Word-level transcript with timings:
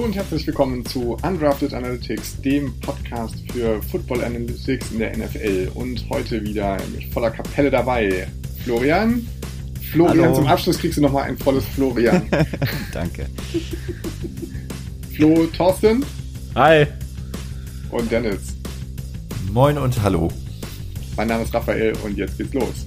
Hallo 0.00 0.08
und 0.08 0.16
herzlich 0.16 0.46
willkommen 0.46 0.86
zu 0.86 1.18
Undrafted 1.22 1.74
Analytics, 1.74 2.40
dem 2.40 2.72
Podcast 2.80 3.34
für 3.52 3.82
Football 3.82 4.24
Analytics 4.24 4.92
in 4.92 4.98
der 5.00 5.14
NFL. 5.14 5.72
Und 5.74 6.06
heute 6.08 6.42
wieder 6.42 6.78
mit 6.96 7.12
voller 7.12 7.30
Kapelle 7.30 7.70
dabei. 7.70 8.26
Florian. 8.64 9.26
Florian, 9.92 10.24
Hallo. 10.24 10.34
zum 10.36 10.46
Abschluss 10.46 10.78
kriegst 10.78 10.96
du 10.96 11.02
nochmal 11.02 11.24
ein 11.24 11.36
volles 11.36 11.66
Florian. 11.66 12.22
Danke. 12.94 13.26
Flo, 15.14 15.46
Thorsten 15.54 16.02
Hi. 16.54 16.86
und 17.90 18.10
Dennis. 18.10 18.56
Moin 19.52 19.76
und 19.76 20.02
hallo. 20.02 20.32
Mein 21.14 21.28
Name 21.28 21.42
ist 21.44 21.52
Raphael 21.52 21.92
und 22.02 22.16
jetzt 22.16 22.38
geht's 22.38 22.54
los. 22.54 22.86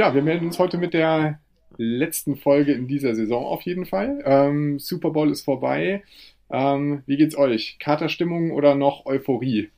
Ja, 0.00 0.14
wir 0.14 0.22
melden 0.22 0.46
uns 0.46 0.58
heute 0.58 0.78
mit 0.78 0.94
der 0.94 1.40
letzten 1.76 2.36
Folge 2.36 2.72
in 2.72 2.88
dieser 2.88 3.14
Saison 3.14 3.44
auf 3.44 3.60
jeden 3.60 3.84
Fall. 3.84 4.22
Ähm, 4.24 4.78
Super 4.78 5.10
Bowl 5.10 5.30
ist 5.30 5.44
vorbei. 5.44 6.02
Ähm, 6.50 7.02
wie 7.04 7.18
geht's 7.18 7.36
euch? 7.36 7.76
Katerstimmung 7.78 8.52
oder 8.52 8.74
noch 8.76 9.04
Euphorie? 9.04 9.68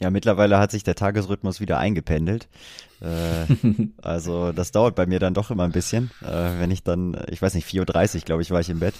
Ja, 0.00 0.10
mittlerweile 0.10 0.58
hat 0.58 0.72
sich 0.72 0.82
der 0.82 0.96
Tagesrhythmus 0.96 1.60
wieder 1.60 1.78
eingependelt. 1.78 2.48
Äh, 3.00 3.46
also 4.02 4.50
das 4.50 4.72
dauert 4.72 4.96
bei 4.96 5.06
mir 5.06 5.20
dann 5.20 5.34
doch 5.34 5.52
immer 5.52 5.62
ein 5.62 5.70
bisschen. 5.70 6.10
Äh, 6.22 6.58
wenn 6.58 6.72
ich 6.72 6.82
dann, 6.82 7.16
ich 7.30 7.40
weiß 7.40 7.54
nicht, 7.54 7.68
4.30 7.68 8.16
Uhr, 8.16 8.20
glaube 8.22 8.42
ich, 8.42 8.50
war 8.50 8.58
ich 8.58 8.70
im 8.70 8.80
Bett. 8.80 8.96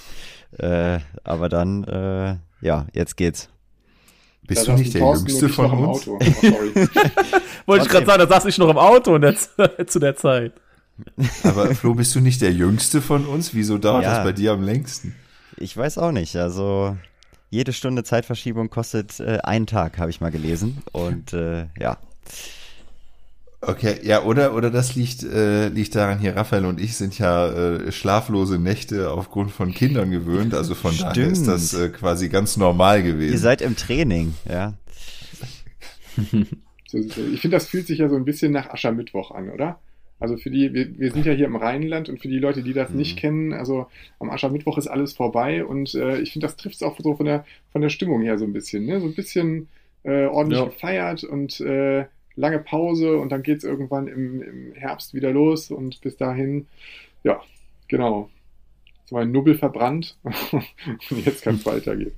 Äh, 0.58 1.00
aber 1.24 1.48
dann, 1.48 1.82
äh, 1.82 2.36
ja, 2.64 2.86
jetzt 2.92 3.16
geht's. 3.16 3.50
Bist 4.50 4.66
Da 4.66 4.72
du 4.72 4.78
nicht 4.78 4.92
der 4.94 5.00
Thorsten 5.00 5.28
Jüngste 5.28 5.48
von 5.48 5.64
noch 5.66 5.72
im 5.72 5.78
uns? 5.88 6.00
Auto. 6.08 6.18
Oh, 6.20 6.24
sorry. 6.42 6.72
Wollte 7.66 7.84
ich 7.86 7.90
gerade 7.90 8.06
sagen, 8.06 8.18
da 8.18 8.26
saß 8.26 8.46
ich 8.46 8.58
noch 8.58 8.68
im 8.68 8.78
Auto 8.78 9.14
in 9.14 9.22
der, 9.22 9.36
zu 9.86 9.98
der 10.00 10.16
Zeit. 10.16 10.52
Aber 11.44 11.72
Flo, 11.74 11.94
bist 11.94 12.14
du 12.16 12.20
nicht 12.20 12.42
der 12.42 12.52
Jüngste 12.52 13.00
von 13.00 13.26
uns? 13.26 13.54
Wieso 13.54 13.78
dauert 13.78 14.02
Ja. 14.02 14.16
das 14.16 14.24
bei 14.24 14.32
dir 14.32 14.52
am 14.52 14.62
längsten? 14.64 15.14
Ich 15.56 15.76
weiß 15.76 15.98
auch 15.98 16.10
nicht. 16.10 16.34
Also 16.36 16.96
jede 17.48 17.72
Stunde 17.72 18.02
Zeitverschiebung 18.02 18.70
kostet 18.70 19.20
äh, 19.20 19.38
einen 19.44 19.66
Tag, 19.68 19.98
habe 19.98 20.10
ich 20.10 20.20
mal 20.20 20.30
gelesen. 20.32 20.82
Und 20.92 21.32
äh, 21.32 21.66
ja, 21.78 21.96
Okay, 23.62 23.96
ja, 24.02 24.22
oder, 24.24 24.54
oder 24.54 24.70
das 24.70 24.94
liegt, 24.96 25.22
äh, 25.22 25.68
liegt 25.68 25.94
daran, 25.94 26.18
hier 26.18 26.34
Raphael 26.34 26.64
und 26.64 26.80
ich 26.80 26.96
sind 26.96 27.18
ja 27.18 27.46
äh, 27.52 27.92
schlaflose 27.92 28.58
Nächte 28.58 29.10
aufgrund 29.10 29.50
von 29.50 29.72
Kindern 29.74 30.10
gewöhnt, 30.10 30.54
also 30.54 30.74
von 30.74 30.96
daher 30.96 31.26
ist 31.28 31.46
das 31.46 31.68
Stimmt. 31.68 31.82
äh, 31.82 31.88
quasi 31.90 32.30
ganz 32.30 32.56
normal 32.56 33.04
ihr 33.04 33.12
gewesen. 33.12 33.36
seid 33.36 33.60
im 33.60 33.76
Training, 33.76 34.32
ja. 34.48 34.74
Ich 36.92 37.40
finde, 37.40 37.56
das 37.56 37.68
fühlt 37.68 37.86
sich 37.86 37.98
ja 37.98 38.08
so 38.08 38.16
ein 38.16 38.24
bisschen 38.24 38.50
nach 38.52 38.70
Aschermittwoch 38.70 39.30
an, 39.30 39.50
oder? 39.50 39.78
Also 40.18 40.36
für 40.36 40.50
die, 40.50 40.72
wir, 40.74 40.98
wir 40.98 41.12
sind 41.12 41.24
ja 41.24 41.32
hier 41.32 41.46
im 41.46 41.56
Rheinland 41.56 42.08
und 42.08 42.20
für 42.20 42.28
die 42.28 42.38
Leute, 42.38 42.62
die 42.62 42.72
das 42.74 42.90
nicht 42.90 43.18
kennen, 43.18 43.52
also 43.52 43.86
am 44.18 44.28
Aschermittwoch 44.30 44.76
ist 44.76 44.88
alles 44.88 45.12
vorbei 45.12 45.64
und 45.64 45.94
äh, 45.94 46.18
ich 46.20 46.32
finde, 46.32 46.46
das 46.46 46.56
trifft 46.56 46.76
es 46.76 46.82
auch 46.82 46.98
so 46.98 47.14
von 47.14 47.26
der, 47.26 47.44
von 47.72 47.80
der 47.80 47.88
Stimmung 47.90 48.22
her 48.22 48.38
so 48.38 48.44
ein 48.44 48.52
bisschen, 48.52 48.84
ne? 48.86 49.00
So 49.00 49.06
ein 49.06 49.14
bisschen 49.14 49.68
äh, 50.02 50.26
ordentlich 50.26 50.60
Ja. 50.60 50.66
gefeiert 50.66 51.24
und 51.24 51.60
äh, 51.60 52.06
lange 52.40 52.58
Pause 52.58 53.16
und 53.18 53.30
dann 53.30 53.42
geht's 53.42 53.64
irgendwann 53.64 54.08
im, 54.08 54.42
im 54.42 54.72
Herbst 54.74 55.14
wieder 55.14 55.30
los 55.30 55.70
und 55.70 56.00
bis 56.00 56.16
dahin, 56.16 56.66
ja, 57.22 57.40
genau. 57.88 58.30
Jetzt 59.00 59.12
mal 59.12 59.22
ein 59.22 59.32
Nubbel 59.32 59.56
verbrannt 59.58 60.16
und 60.22 61.24
jetzt 61.26 61.42
kann 61.42 61.56
es 61.56 61.66
weitergehen. 61.66 62.12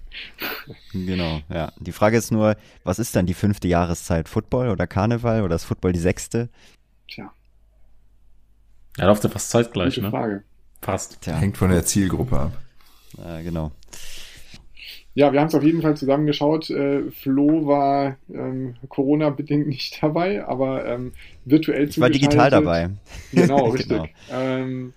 Genau, 0.93 1.41
ja. 1.49 1.73
Die 1.79 1.93
Frage 1.93 2.17
ist 2.17 2.31
nur, 2.31 2.57
was 2.85 2.99
ist 2.99 3.17
dann 3.17 3.27
die 3.27 3.35
fünfte 3.35 3.67
Jahreszeit? 3.69 4.29
Football 4.29 4.69
oder 4.71 4.87
Karneval 4.87 5.43
oder 5.43 5.57
ist 5.57 5.65
Football 5.65 5.93
die 5.93 5.99
sechste? 5.99 6.49
Tja, 7.09 7.33
Ja, 8.99 9.07
läuft 9.07 9.25
ja 9.25 9.31
fast 9.31 9.51
zeitgleich, 9.51 9.95
gute 9.95 10.07
ne? 10.07 10.11
Frage. 10.11 10.45
Fast. 10.83 11.21
Tja, 11.23 11.35
Hängt 11.37 11.57
von 11.57 11.71
der 11.71 11.85
Zielgruppe 11.85 12.39
ab. 12.39 12.53
äh, 13.25 13.43
genau. 13.43 13.73
Ja, 15.15 15.33
wir 15.33 15.41
haben 15.41 15.49
es 15.49 15.55
auf 15.55 15.63
jeden 15.63 15.83
Fall 15.83 15.97
zusammengeschaut. 15.97 16.71
Äh, 16.71 17.11
Flo 17.11 17.67
war 17.67 18.17
ähm, 18.33 18.77
Corona-bedingt 18.89 19.67
nicht 19.67 20.03
dabei, 20.03 20.45
aber 20.47 20.87
ähm, 20.87 21.13
virtuell 21.45 21.89
Ich 21.89 22.01
war 22.01 22.09
digital 22.09 22.49
dabei. 22.51 22.91
Genau, 23.33 23.67
richtig. 23.71 23.89
Genau. 23.89 24.07
Ähm, 24.33 24.95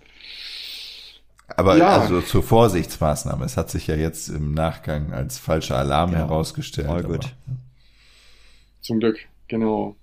Aber 1.58 1.78
Ja. 1.78 1.98
also 2.00 2.22
zur 2.22 2.44
Vorsichtsmaßnahme. 2.44 3.44
Es 3.46 3.58
hat 3.58 3.70
sich 3.70 3.88
ja 3.88 3.96
jetzt 3.96 4.30
im 4.30 4.54
Nachgang 4.54 5.12
als 5.14 5.38
falscher 5.38 5.78
Alarm 5.78 6.12
Genau. 6.12 6.22
herausgestellt. 6.24 6.88
All 6.88 7.00
aber- 7.00 7.08
good. 7.10 7.36
zum 8.82 9.00
Glück, 9.00 9.20
genau. 9.48 9.96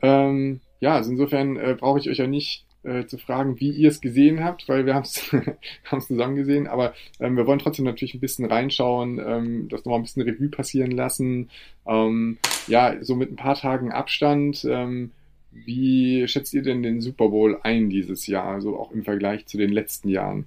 Ähm, 0.00 0.60
ja, 0.80 0.94
also 0.94 1.10
insofern 1.10 1.56
äh, 1.56 1.76
brauche 1.78 1.98
ich 1.98 2.08
euch 2.08 2.18
ja 2.18 2.26
nicht 2.26 2.64
äh, 2.84 3.06
zu 3.06 3.18
fragen, 3.18 3.60
wie 3.60 3.70
ihr 3.70 3.88
es 3.88 4.00
gesehen 4.00 4.42
habt, 4.44 4.68
weil 4.68 4.86
wir 4.86 4.94
haben 4.94 5.04
es 5.04 5.30
zusammen 6.06 6.36
gesehen, 6.36 6.66
aber 6.66 6.94
ähm, 7.20 7.36
wir 7.36 7.46
wollen 7.46 7.58
trotzdem 7.58 7.84
natürlich 7.84 8.14
ein 8.14 8.20
bisschen 8.20 8.44
reinschauen, 8.44 9.18
ähm, 9.18 9.68
das 9.68 9.84
nochmal 9.84 10.00
ein 10.00 10.04
bisschen 10.04 10.22
Revue 10.22 10.48
passieren 10.48 10.90
lassen. 10.90 11.50
Ähm, 11.86 12.38
ja, 12.66 12.96
so 13.02 13.14
mit 13.16 13.30
ein 13.32 13.36
paar 13.36 13.56
Tagen 13.56 13.92
Abstand. 13.92 14.64
Ähm, 14.68 15.10
wie 15.52 16.26
schätzt 16.26 16.52
ihr 16.52 16.62
denn 16.62 16.82
den 16.82 17.00
Super 17.00 17.28
Bowl 17.28 17.58
ein 17.62 17.88
dieses 17.88 18.26
Jahr, 18.26 18.46
also 18.46 18.76
auch 18.78 18.90
im 18.92 19.04
Vergleich 19.04 19.46
zu 19.46 19.56
den 19.56 19.70
letzten 19.70 20.08
Jahren? 20.08 20.46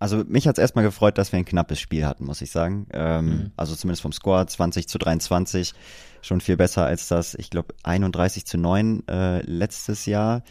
Also 0.00 0.24
mich 0.26 0.48
hat's 0.48 0.58
erstmal 0.58 0.84
gefreut, 0.84 1.18
dass 1.18 1.30
wir 1.30 1.38
ein 1.38 1.44
knappes 1.44 1.78
Spiel 1.78 2.06
hatten, 2.06 2.24
muss 2.24 2.40
ich 2.40 2.50
sagen. 2.50 2.86
Ähm, 2.92 3.26
Mhm. 3.30 3.52
Also 3.56 3.74
zumindest 3.76 4.02
vom 4.02 4.12
Score 4.12 4.46
20 4.46 4.88
zu 4.88 4.98
23 4.98 5.74
schon 6.22 6.40
viel 6.40 6.56
besser 6.56 6.84
als 6.84 7.08
das, 7.08 7.34
ich 7.34 7.50
glaube 7.50 7.74
31 7.82 8.44
zu 8.46 8.58
9 8.58 9.06
äh, 9.08 9.40
letztes 9.42 10.06
Jahr 10.06 10.42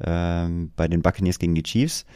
ähm, 0.00 0.72
bei 0.76 0.88
den 0.88 1.02
Buccaneers 1.02 1.38
gegen 1.38 1.54
die 1.54 1.62
Chiefs. 1.62 2.06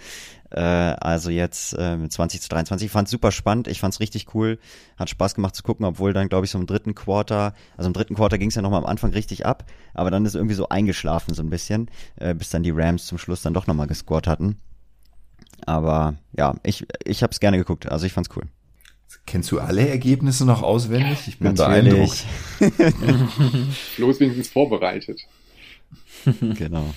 Äh, 0.50 0.60
also 0.60 1.30
jetzt 1.30 1.74
äh, 1.78 1.96
mit 1.96 2.12
20 2.12 2.40
zu 2.40 2.48
23. 2.48 2.86
Ich 2.86 2.92
fand's 2.92 3.10
super 3.10 3.32
spannend, 3.32 3.68
ich 3.68 3.80
fand's 3.80 4.00
richtig 4.00 4.34
cool, 4.34 4.58
hat 4.96 5.10
Spaß 5.10 5.34
gemacht 5.34 5.54
zu 5.54 5.62
gucken, 5.62 5.84
obwohl 5.84 6.12
dann 6.12 6.28
glaube 6.28 6.46
ich 6.46 6.50
so 6.50 6.58
im 6.58 6.66
dritten 6.66 6.94
Quarter, 6.94 7.54
also 7.76 7.88
im 7.88 7.92
dritten 7.92 8.14
Quarter 8.14 8.38
ging's 8.38 8.54
ja 8.54 8.62
nochmal 8.62 8.80
am 8.80 8.86
Anfang 8.86 9.12
richtig 9.12 9.44
ab, 9.44 9.64
aber 9.92 10.10
dann 10.10 10.24
ist 10.24 10.34
irgendwie 10.34 10.54
so 10.54 10.68
eingeschlafen 10.68 11.34
so 11.34 11.42
ein 11.42 11.50
bisschen, 11.50 11.90
äh, 12.16 12.34
bis 12.34 12.50
dann 12.50 12.62
die 12.62 12.70
Rams 12.70 13.06
zum 13.06 13.18
Schluss 13.18 13.42
dann 13.42 13.54
doch 13.54 13.66
nochmal 13.66 13.88
gescored 13.88 14.26
hatten. 14.26 14.56
Aber 15.64 16.14
ja, 16.36 16.54
ich, 16.62 16.84
ich 17.04 17.22
habe 17.22 17.32
es 17.32 17.40
gerne 17.40 17.58
geguckt. 17.58 17.90
Also 17.90 18.06
ich 18.06 18.12
fand's 18.12 18.30
cool. 18.36 18.44
Kennst 19.24 19.50
du 19.50 19.58
alle 19.58 19.88
Ergebnisse 19.88 20.46
noch 20.46 20.62
auswendig? 20.62 21.26
Ich 21.26 21.38
bin 21.38 21.54
beeindruckt. 21.54 22.24
Flo 23.94 24.10
ist 24.10 24.20
wenigstens 24.20 24.48
vorbereitet. 24.48 25.20
genau. 26.40 26.94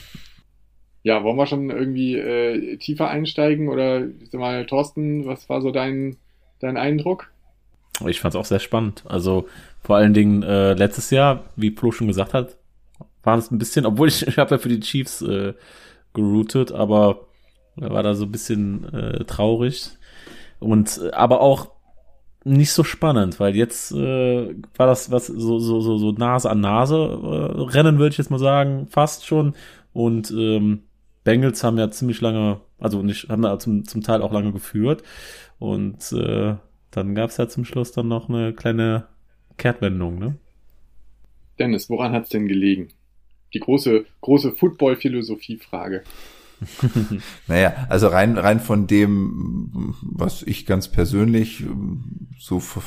Ja, 1.02 1.24
wollen 1.24 1.38
wir 1.38 1.48
schon 1.48 1.70
irgendwie 1.70 2.16
äh, 2.16 2.78
tiefer 2.78 3.10
einsteigen 3.10 3.70
oder 3.70 4.08
sag 4.32 4.40
mal, 4.40 4.66
Thorsten, 4.66 5.26
was 5.26 5.50
war 5.50 5.62
so 5.62 5.72
dein, 5.72 6.18
dein 6.60 6.78
Eindruck? 6.78 7.32
Ich 8.08 8.20
fand's 8.20 8.36
auch 8.36 8.46
sehr 8.46 8.60
spannend. 8.60 9.04
Also 9.08 9.48
vor 9.82 9.96
allen 9.96 10.14
Dingen 10.14 10.44
äh, 10.44 10.74
letztes 10.74 11.10
Jahr, 11.10 11.46
wie 11.56 11.72
Flo 11.72 11.92
schon 11.92 12.08
gesagt 12.08 12.34
hat, 12.34 12.58
war 13.24 13.38
es 13.38 13.50
ein 13.52 13.58
bisschen, 13.58 13.86
obwohl 13.86 14.08
ich, 14.08 14.28
ich 14.28 14.38
habe 14.38 14.52
ja 14.52 14.58
für 14.60 14.70
die 14.70 14.82
Chiefs 14.82 15.22
äh, 15.22 15.54
geroutet, 16.14 16.72
aber 16.72 17.28
war 17.80 18.04
da 18.04 18.14
so 18.14 18.26
ein 18.26 18.32
bisschen 18.32 18.94
äh, 18.94 19.24
traurig 19.26 19.92
und 20.60 21.00
äh, 21.04 21.12
aber 21.12 21.42
auch 21.42 21.72
nicht 22.46 22.72
so 22.72 22.84
spannend, 22.84 23.40
weil 23.40 23.56
jetzt 23.56 23.92
äh, 23.92 24.56
war 24.76 24.88
das 24.88 25.12
was 25.12 25.28
so 25.28 25.60
so 25.60 25.82
so 25.82 25.98
so 25.98 26.12
Nase 26.12 26.50
an 26.50 26.62
Nase 26.62 26.96
äh, 26.96 27.62
Rennen 27.62 28.00
würde 28.00 28.14
ich 28.14 28.18
jetzt 28.18 28.32
mal 28.32 28.40
sagen, 28.40 28.88
fast 28.88 29.26
schon 29.26 29.56
und 29.94 30.32
ähm, 30.32 30.84
Bengals 31.24 31.64
haben 31.64 31.78
ja 31.78 31.92
ziemlich 31.92 32.22
lange, 32.22 32.62
also 32.80 33.02
nicht 33.02 33.30
haben 33.30 33.42
da 33.42 33.60
zum 33.60 33.86
zum 33.86 34.02
Teil 34.02 34.22
auch 34.22 34.32
lange 34.32 34.52
geführt 34.52 35.04
und 35.60 36.12
äh, 36.14 36.56
dann 36.92 37.16
gab's 37.16 37.38
ja 37.38 37.48
zum 37.48 37.66
Schluss 37.66 37.92
dann 37.92 38.08
noch 38.08 38.30
eine 38.30 38.54
kleine 38.54 39.06
Kehrtwendung, 39.58 40.18
ne? 40.18 40.38
Dennis, 41.60 41.90
woran 41.90 42.14
hat's 42.14 42.30
denn 42.30 42.48
gelegen? 42.48 42.88
Die 43.54 43.60
große, 43.60 44.06
große 44.22 44.54
Football-Philosophie-Frage. 44.54 46.04
Naja, 47.48 47.88
also 47.90 48.08
rein, 48.08 48.38
rein 48.38 48.60
von 48.60 48.88
dem, 48.88 49.96
was 50.02 50.44
ich 50.44 50.66
ganz 50.66 50.88
persönlich 50.88 51.64
so 52.38 52.60
für, 52.60 52.82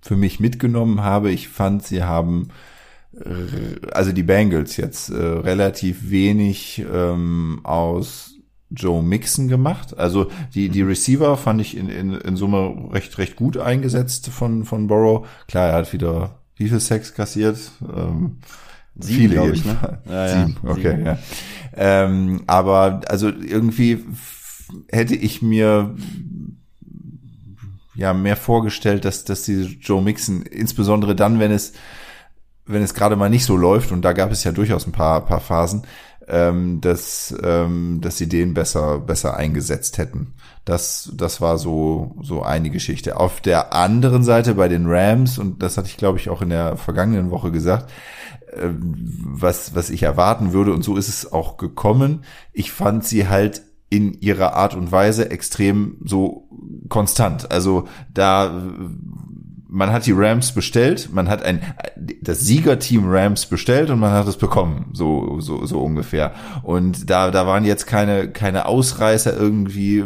für 0.00 0.16
mich 0.16 0.40
mitgenommen 0.40 1.02
habe, 1.02 1.30
ich 1.30 1.48
fand, 1.48 1.84
sie 1.84 2.02
haben, 2.02 2.48
also 3.92 4.12
die 4.12 4.22
Bengals 4.22 4.76
jetzt, 4.76 5.10
äh, 5.10 5.14
relativ 5.14 6.10
wenig 6.10 6.84
ähm, 6.92 7.60
aus 7.64 8.34
Joe 8.70 9.02
Mixon 9.02 9.48
gemacht. 9.48 9.96
Also 9.96 10.30
die, 10.54 10.68
die 10.68 10.82
Receiver 10.82 11.36
fand 11.36 11.60
ich 11.60 11.76
in, 11.76 11.88
in, 11.88 12.12
in 12.12 12.36
Summe 12.36 12.90
recht, 12.92 13.16
recht 13.18 13.36
gut 13.36 13.56
eingesetzt 13.56 14.28
von, 14.28 14.64
von 14.64 14.86
Burrow. 14.86 15.26
Klar, 15.48 15.70
er 15.70 15.76
hat 15.76 15.92
wieder 15.92 16.40
wie 16.56 16.68
viel 16.68 16.80
Sex 16.80 17.14
kassiert? 17.14 17.58
Ähm, 17.94 18.38
Sieben, 18.98 19.18
viele 19.18 19.34
glaub 19.34 19.52
ich, 19.52 19.64
ne? 19.64 19.98
Ja, 20.06 20.26
ja, 20.26 20.46
Sieben, 20.46 20.56
okay, 20.62 20.90
sieben. 20.90 21.06
ja. 21.06 21.18
Ähm, 21.76 22.42
aber 22.46 23.02
also 23.08 23.28
irgendwie 23.28 24.04
hätte 24.88 25.14
ich 25.14 25.42
mir 25.42 25.94
ja 27.94 28.12
mehr 28.14 28.36
vorgestellt, 28.36 29.04
dass, 29.04 29.24
dass 29.24 29.44
diese 29.44 29.68
Joe 29.68 30.02
Mixon, 30.02 30.42
insbesondere 30.42 31.14
dann, 31.14 31.38
wenn 31.38 31.52
es, 31.52 31.72
wenn 32.66 32.82
es 32.82 32.94
gerade 32.94 33.16
mal 33.16 33.30
nicht 33.30 33.44
so 33.44 33.56
läuft, 33.56 33.92
und 33.92 34.02
da 34.02 34.12
gab 34.12 34.30
es 34.30 34.44
ja 34.44 34.52
durchaus 34.52 34.86
ein 34.86 34.92
paar, 34.92 35.24
paar 35.24 35.40
Phasen, 35.40 35.82
ähm, 36.28 36.80
dass, 36.80 37.34
ähm, 37.42 38.00
dass 38.02 38.18
sie 38.18 38.28
den 38.28 38.54
besser, 38.54 38.98
besser 38.98 39.36
eingesetzt 39.36 39.98
hätten. 39.98 40.34
Das, 40.64 41.12
das 41.14 41.40
war 41.40 41.58
so, 41.58 42.16
so 42.20 42.42
eine 42.42 42.70
Geschichte. 42.70 43.18
Auf 43.18 43.40
der 43.40 43.72
anderen 43.72 44.24
Seite 44.24 44.54
bei 44.54 44.66
den 44.68 44.86
Rams, 44.86 45.38
und 45.38 45.62
das 45.62 45.76
hatte 45.76 45.88
ich 45.88 45.96
glaube 45.96 46.18
ich 46.18 46.28
auch 46.28 46.42
in 46.42 46.50
der 46.50 46.76
vergangenen 46.76 47.30
Woche 47.30 47.52
gesagt, 47.52 47.90
was, 48.58 49.74
was 49.74 49.90
ich 49.90 50.02
erwarten 50.02 50.52
würde, 50.52 50.72
und 50.72 50.82
so 50.82 50.96
ist 50.96 51.08
es 51.08 51.32
auch 51.32 51.56
gekommen. 51.56 52.22
Ich 52.52 52.72
fand 52.72 53.04
sie 53.04 53.28
halt 53.28 53.62
in 53.88 54.14
ihrer 54.14 54.54
Art 54.54 54.74
und 54.74 54.90
Weise 54.90 55.30
extrem 55.30 55.98
so 56.04 56.48
konstant. 56.88 57.50
Also 57.52 57.86
da 58.12 58.72
man 59.76 59.92
hat 59.92 60.06
die 60.06 60.12
Rams 60.12 60.52
bestellt, 60.52 61.10
man 61.12 61.28
hat 61.28 61.42
ein 61.42 61.60
das 62.22 62.40
Siegerteam 62.40 63.04
Rams 63.06 63.44
bestellt 63.44 63.90
und 63.90 63.98
man 63.98 64.10
hat 64.10 64.26
es 64.26 64.38
bekommen, 64.38 64.86
so 64.94 65.38
so 65.40 65.66
so 65.66 65.82
ungefähr. 65.82 66.32
Und 66.62 67.10
da 67.10 67.30
da 67.30 67.46
waren 67.46 67.64
jetzt 67.64 67.86
keine 67.86 68.30
keine 68.30 68.64
Ausreißer 68.64 69.36
irgendwie 69.36 70.02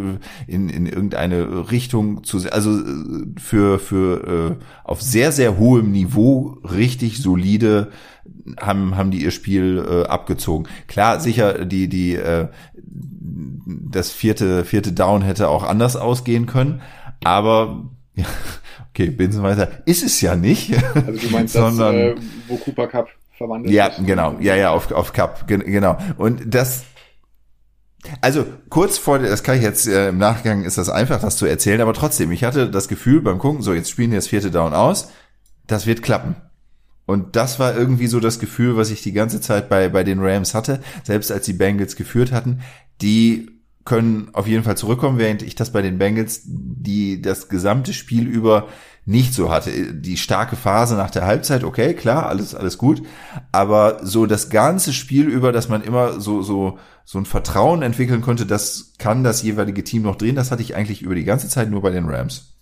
in 0.48 0.68
in 0.68 0.86
irgendeine 0.86 1.70
Richtung 1.70 2.24
zu 2.24 2.38
also 2.50 2.80
für 3.38 3.78
für 3.78 4.58
äh, 4.58 4.64
auf 4.82 5.00
sehr 5.02 5.30
sehr 5.30 5.56
hohem 5.56 5.92
Niveau 5.92 6.58
richtig 6.64 7.22
solide 7.22 7.92
haben 8.58 8.96
haben 8.96 9.12
die 9.12 9.22
ihr 9.22 9.30
Spiel 9.30 9.86
äh, 9.88 10.08
abgezogen. 10.08 10.66
Klar, 10.88 11.20
sicher 11.20 11.64
die 11.64 11.88
die 11.88 12.16
äh, 12.16 12.48
das 12.82 14.10
vierte 14.10 14.64
vierte 14.64 14.92
Down 14.92 15.22
hätte 15.22 15.48
auch 15.48 15.62
anders 15.62 15.94
ausgehen 15.94 16.46
können, 16.46 16.80
aber 17.22 17.88
ja, 18.14 18.24
okay, 18.90 19.10
Binsenweiser 19.10 19.68
ist 19.86 20.02
es 20.02 20.20
ja 20.20 20.36
nicht. 20.36 20.72
Also 20.94 21.12
du 21.12 21.30
meinst 21.30 21.54
sondern, 21.54 21.94
das, 21.96 22.18
äh, 22.18 22.28
wo 22.48 22.56
Cooper 22.56 22.86
Cup 22.88 23.08
verwandelt 23.36 23.72
Ja, 23.74 23.86
ist. 23.86 24.04
genau, 24.06 24.36
ja, 24.40 24.54
ja, 24.56 24.70
auf, 24.70 24.90
auf 24.92 25.12
Cup, 25.12 25.46
genau. 25.46 25.96
Und 26.18 26.54
das, 26.54 26.84
also 28.20 28.46
kurz 28.68 28.98
vor, 28.98 29.18
das 29.18 29.42
kann 29.42 29.56
ich 29.56 29.62
jetzt 29.62 29.86
äh, 29.86 30.08
im 30.08 30.18
Nachgang 30.18 30.64
ist 30.64 30.78
das 30.78 30.88
einfach, 30.88 31.20
das 31.20 31.36
zu 31.36 31.46
erzählen, 31.46 31.80
aber 31.80 31.94
trotzdem, 31.94 32.32
ich 32.32 32.44
hatte 32.44 32.70
das 32.70 32.88
Gefühl 32.88 33.20
beim 33.22 33.38
Gucken, 33.38 33.62
so 33.62 33.72
jetzt 33.74 33.90
spielen 33.90 34.10
die 34.10 34.16
das 34.16 34.28
vierte 34.28 34.50
Down 34.50 34.74
aus, 34.74 35.10
das 35.66 35.86
wird 35.86 36.02
klappen. 36.02 36.36
Und 37.06 37.34
das 37.34 37.58
war 37.58 37.76
irgendwie 37.76 38.06
so 38.06 38.20
das 38.20 38.38
Gefühl, 38.38 38.76
was 38.76 38.90
ich 38.90 39.02
die 39.02 39.12
ganze 39.12 39.40
Zeit 39.40 39.68
bei, 39.68 39.88
bei 39.88 40.04
den 40.04 40.20
Rams 40.20 40.54
hatte, 40.54 40.80
selbst 41.02 41.32
als 41.32 41.44
die 41.44 41.52
Bengals 41.54 41.96
geführt 41.96 42.30
hatten. 42.30 42.60
Die 43.02 43.59
können 43.84 44.28
auf 44.32 44.46
jeden 44.46 44.62
Fall 44.62 44.76
zurückkommen, 44.76 45.18
während 45.18 45.42
ich 45.42 45.54
das 45.54 45.72
bei 45.72 45.82
den 45.82 45.98
Bengals, 45.98 46.42
die 46.44 47.22
das 47.22 47.48
gesamte 47.48 47.92
Spiel 47.92 48.26
über 48.26 48.68
nicht 49.06 49.32
so 49.34 49.50
hatte. 49.50 49.94
Die 49.94 50.16
starke 50.16 50.56
Phase 50.56 50.94
nach 50.94 51.10
der 51.10 51.26
Halbzeit, 51.26 51.64
okay, 51.64 51.94
klar, 51.94 52.26
alles, 52.26 52.54
alles 52.54 52.78
gut. 52.78 53.02
Aber 53.50 54.04
so 54.04 54.26
das 54.26 54.50
ganze 54.50 54.92
Spiel 54.92 55.28
über, 55.28 55.52
dass 55.52 55.68
man 55.68 55.82
immer 55.82 56.20
so, 56.20 56.42
so, 56.42 56.78
so 57.04 57.18
ein 57.18 57.24
Vertrauen 57.24 57.82
entwickeln 57.82 58.20
konnte, 58.20 58.46
das 58.46 58.92
kann 58.98 59.24
das 59.24 59.42
jeweilige 59.42 59.82
Team 59.82 60.02
noch 60.02 60.16
drehen, 60.16 60.36
das 60.36 60.50
hatte 60.50 60.62
ich 60.62 60.76
eigentlich 60.76 61.02
über 61.02 61.14
die 61.14 61.24
ganze 61.24 61.48
Zeit 61.48 61.70
nur 61.70 61.82
bei 61.82 61.90
den 61.90 62.08
Rams. 62.08 62.56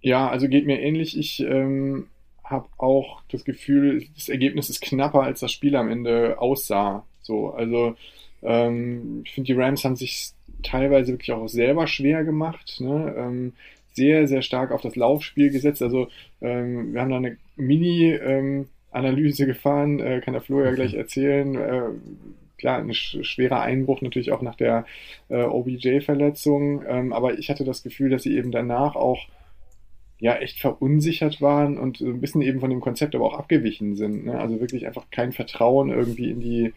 Ja, 0.00 0.28
also 0.28 0.48
geht 0.48 0.66
mir 0.66 0.80
ähnlich. 0.80 1.18
Ich 1.18 1.40
ähm, 1.40 2.06
habe 2.42 2.68
auch 2.78 3.20
das 3.30 3.44
Gefühl, 3.44 4.06
das 4.14 4.28
Ergebnis 4.28 4.70
ist 4.70 4.80
knapper, 4.80 5.22
als 5.22 5.40
das 5.40 5.52
Spiel 5.52 5.76
am 5.76 5.88
Ende 5.88 6.36
aussah. 6.40 7.04
So, 7.20 7.50
also 7.50 7.94
ähm, 8.42 9.22
ich 9.24 9.32
finde, 9.32 9.52
die 9.52 9.60
Rams 9.60 9.84
haben 9.84 9.96
sich 9.96 10.32
teilweise 10.62 11.12
wirklich 11.12 11.32
auch 11.32 11.48
selber 11.48 11.86
schwer 11.86 12.24
gemacht. 12.24 12.80
Ne? 12.80 13.14
Ähm, 13.16 13.52
sehr, 13.92 14.28
sehr 14.28 14.42
stark 14.42 14.70
auf 14.70 14.80
das 14.80 14.96
Laufspiel 14.96 15.50
gesetzt. 15.50 15.82
Also 15.82 16.08
ähm, 16.40 16.94
wir 16.94 17.00
haben 17.00 17.10
da 17.10 17.16
eine 17.16 17.36
Mini-Analyse 17.56 19.42
ähm, 19.42 19.48
gefahren, 19.48 20.00
äh, 20.00 20.20
kann 20.20 20.34
der 20.34 20.42
Flo 20.42 20.62
ja 20.62 20.70
gleich 20.72 20.94
erzählen. 20.94 21.54
Äh, 21.54 21.82
klar, 22.58 22.78
ein 22.78 22.94
sch 22.94 23.18
schwerer 23.22 23.60
Einbruch 23.60 24.00
natürlich 24.00 24.32
auch 24.32 24.42
nach 24.42 24.54
der 24.54 24.86
äh, 25.28 25.42
OBJ-Verletzung. 25.42 26.84
Ähm, 26.86 27.12
aber 27.12 27.38
ich 27.38 27.50
hatte 27.50 27.64
das 27.64 27.82
Gefühl, 27.82 28.10
dass 28.10 28.22
sie 28.22 28.36
eben 28.36 28.52
danach 28.52 28.94
auch 28.94 29.26
ja 30.20 30.36
echt 30.36 30.60
verunsichert 30.60 31.40
waren 31.40 31.78
und 31.78 31.98
so 31.98 32.06
ein 32.06 32.20
bisschen 32.20 32.42
eben 32.42 32.60
von 32.60 32.70
dem 32.70 32.80
Konzept 32.80 33.14
aber 33.14 33.24
auch 33.24 33.38
abgewichen 33.38 33.94
sind. 33.94 34.26
Ne? 34.26 34.38
Also 34.38 34.60
wirklich 34.60 34.86
einfach 34.86 35.06
kein 35.10 35.32
Vertrauen 35.32 35.90
irgendwie 35.90 36.30
in 36.30 36.40
die 36.40 36.72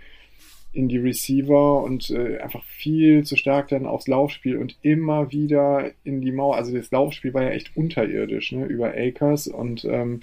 in 0.73 0.87
die 0.87 0.97
Receiver 0.97 1.83
und 1.83 2.09
äh, 2.11 2.37
einfach 2.37 2.63
viel 2.63 3.23
zu 3.23 3.35
stark 3.35 3.67
dann 3.69 3.85
aufs 3.85 4.07
Laufspiel 4.07 4.57
und 4.57 4.77
immer 4.81 5.31
wieder 5.31 5.91
in 6.03 6.21
die 6.21 6.31
Mauer. 6.31 6.55
Also 6.55 6.73
das 6.75 6.91
Laufspiel 6.91 7.33
war 7.33 7.43
ja 7.43 7.49
echt 7.49 7.75
unterirdisch, 7.75 8.53
ne, 8.53 8.65
über 8.65 8.93
Akers 8.95 9.47
und 9.47 9.83
ähm, 9.85 10.21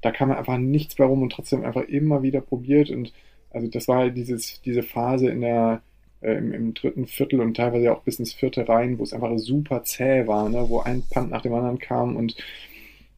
da 0.00 0.10
kam 0.10 0.32
einfach 0.32 0.58
nichts 0.58 0.98
mehr 0.98 1.08
rum 1.08 1.22
und 1.22 1.30
trotzdem 1.32 1.64
einfach 1.64 1.82
immer 1.82 2.22
wieder 2.22 2.40
probiert 2.40 2.90
und 2.90 3.12
also 3.50 3.68
das 3.68 3.88
war 3.88 3.98
halt 3.98 4.16
dieses, 4.16 4.60
diese 4.62 4.82
Phase 4.82 5.28
in 5.30 5.40
der, 5.40 5.82
äh, 6.20 6.34
im, 6.34 6.52
im, 6.52 6.74
dritten 6.74 7.06
Viertel 7.06 7.40
und 7.40 7.56
teilweise 7.56 7.92
auch 7.92 8.02
bis 8.02 8.18
ins 8.18 8.32
vierte 8.32 8.68
rein, 8.68 8.98
wo 8.98 9.04
es 9.04 9.12
einfach 9.12 9.38
super 9.38 9.84
zäh 9.84 10.26
war, 10.26 10.48
ne, 10.48 10.68
wo 10.68 10.80
ein 10.80 11.04
Punt 11.08 11.30
nach 11.30 11.42
dem 11.42 11.54
anderen 11.54 11.78
kam 11.78 12.16
und 12.16 12.36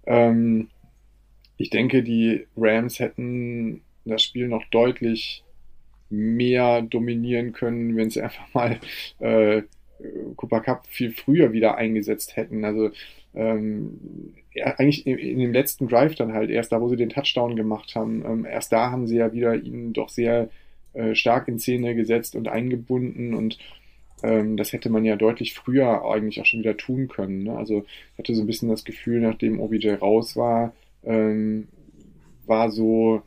ähm, 0.07 0.69
ich 1.57 1.71
denke, 1.71 2.03
die 2.03 2.47
Rams 2.57 3.01
hätten 3.01 3.83
das 4.05 4.23
Spiel 4.23 4.49
noch 4.49 4.65
deutlich 4.71 5.45
mehr 6.11 6.83
dominieren 6.83 7.53
können, 7.53 7.97
wenn 7.97 8.11
sie 8.11 8.23
einfach 8.23 8.53
mal 8.55 8.79
äh, 9.19 9.63
Cooper 10.37 10.61
Cup 10.61 10.87
viel 10.87 11.13
früher 11.13 11.53
wieder 11.53 11.77
eingesetzt 11.77 12.37
hätten. 12.37 12.65
Also 12.65 12.91
ähm, 13.35 14.35
ja, 14.55 14.67
eigentlich 14.79 15.07
in, 15.07 15.19
in, 15.19 15.39
dem 15.39 15.53
letzten 15.53 15.89
Drive 15.89 16.15
dann 16.15 16.33
halt 16.33 16.51
erst 16.51 16.73
da, 16.73 16.81
wo 16.81 16.89
sie 16.89 16.97
den 16.97 17.11
Touchdown 17.11 17.57
gemacht 17.57 17.95
haben, 17.95 18.25
ähm, 18.25 18.45
erst 18.45 18.73
da 18.73 18.91
haben 18.91 19.07
sie 19.07 19.17
ja 19.17 19.33
wieder 19.33 19.55
ihn 19.55 19.93
doch 19.93 20.09
sehr 20.09 20.51
äh, 20.95 21.15
stark 21.15 21.49
in 21.49 21.59
Szene 21.59 21.95
gesetzt 21.95 22.35
und 22.35 22.49
eingebunden 22.49 23.35
und 23.35 23.59
ähm, 24.23 24.57
das 24.57 24.73
hätte 24.73 24.91
man 24.91 25.05
ja 25.05 25.17
deutlich 25.17 25.55
früher 25.55 26.05
eigentlich 26.05 26.41
auch 26.41 26.47
schon 26.47 26.61
wieder 26.61 26.77
tun 26.77 27.09
können. 27.09 27.45
Ne? 27.45 27.57
Also 27.57 27.85
ich 28.13 28.19
hatte 28.19 28.35
so 28.35 28.43
ein 28.43 28.47
bisschen 28.47 28.69
das 28.69 28.85
Gefühl, 28.85 29.21
nachdem 29.21 29.61
OBJ 29.61 29.91
raus 29.91 30.37
war, 30.37 30.73
ähm, 31.05 31.69
war 32.47 32.71
so 32.71 33.23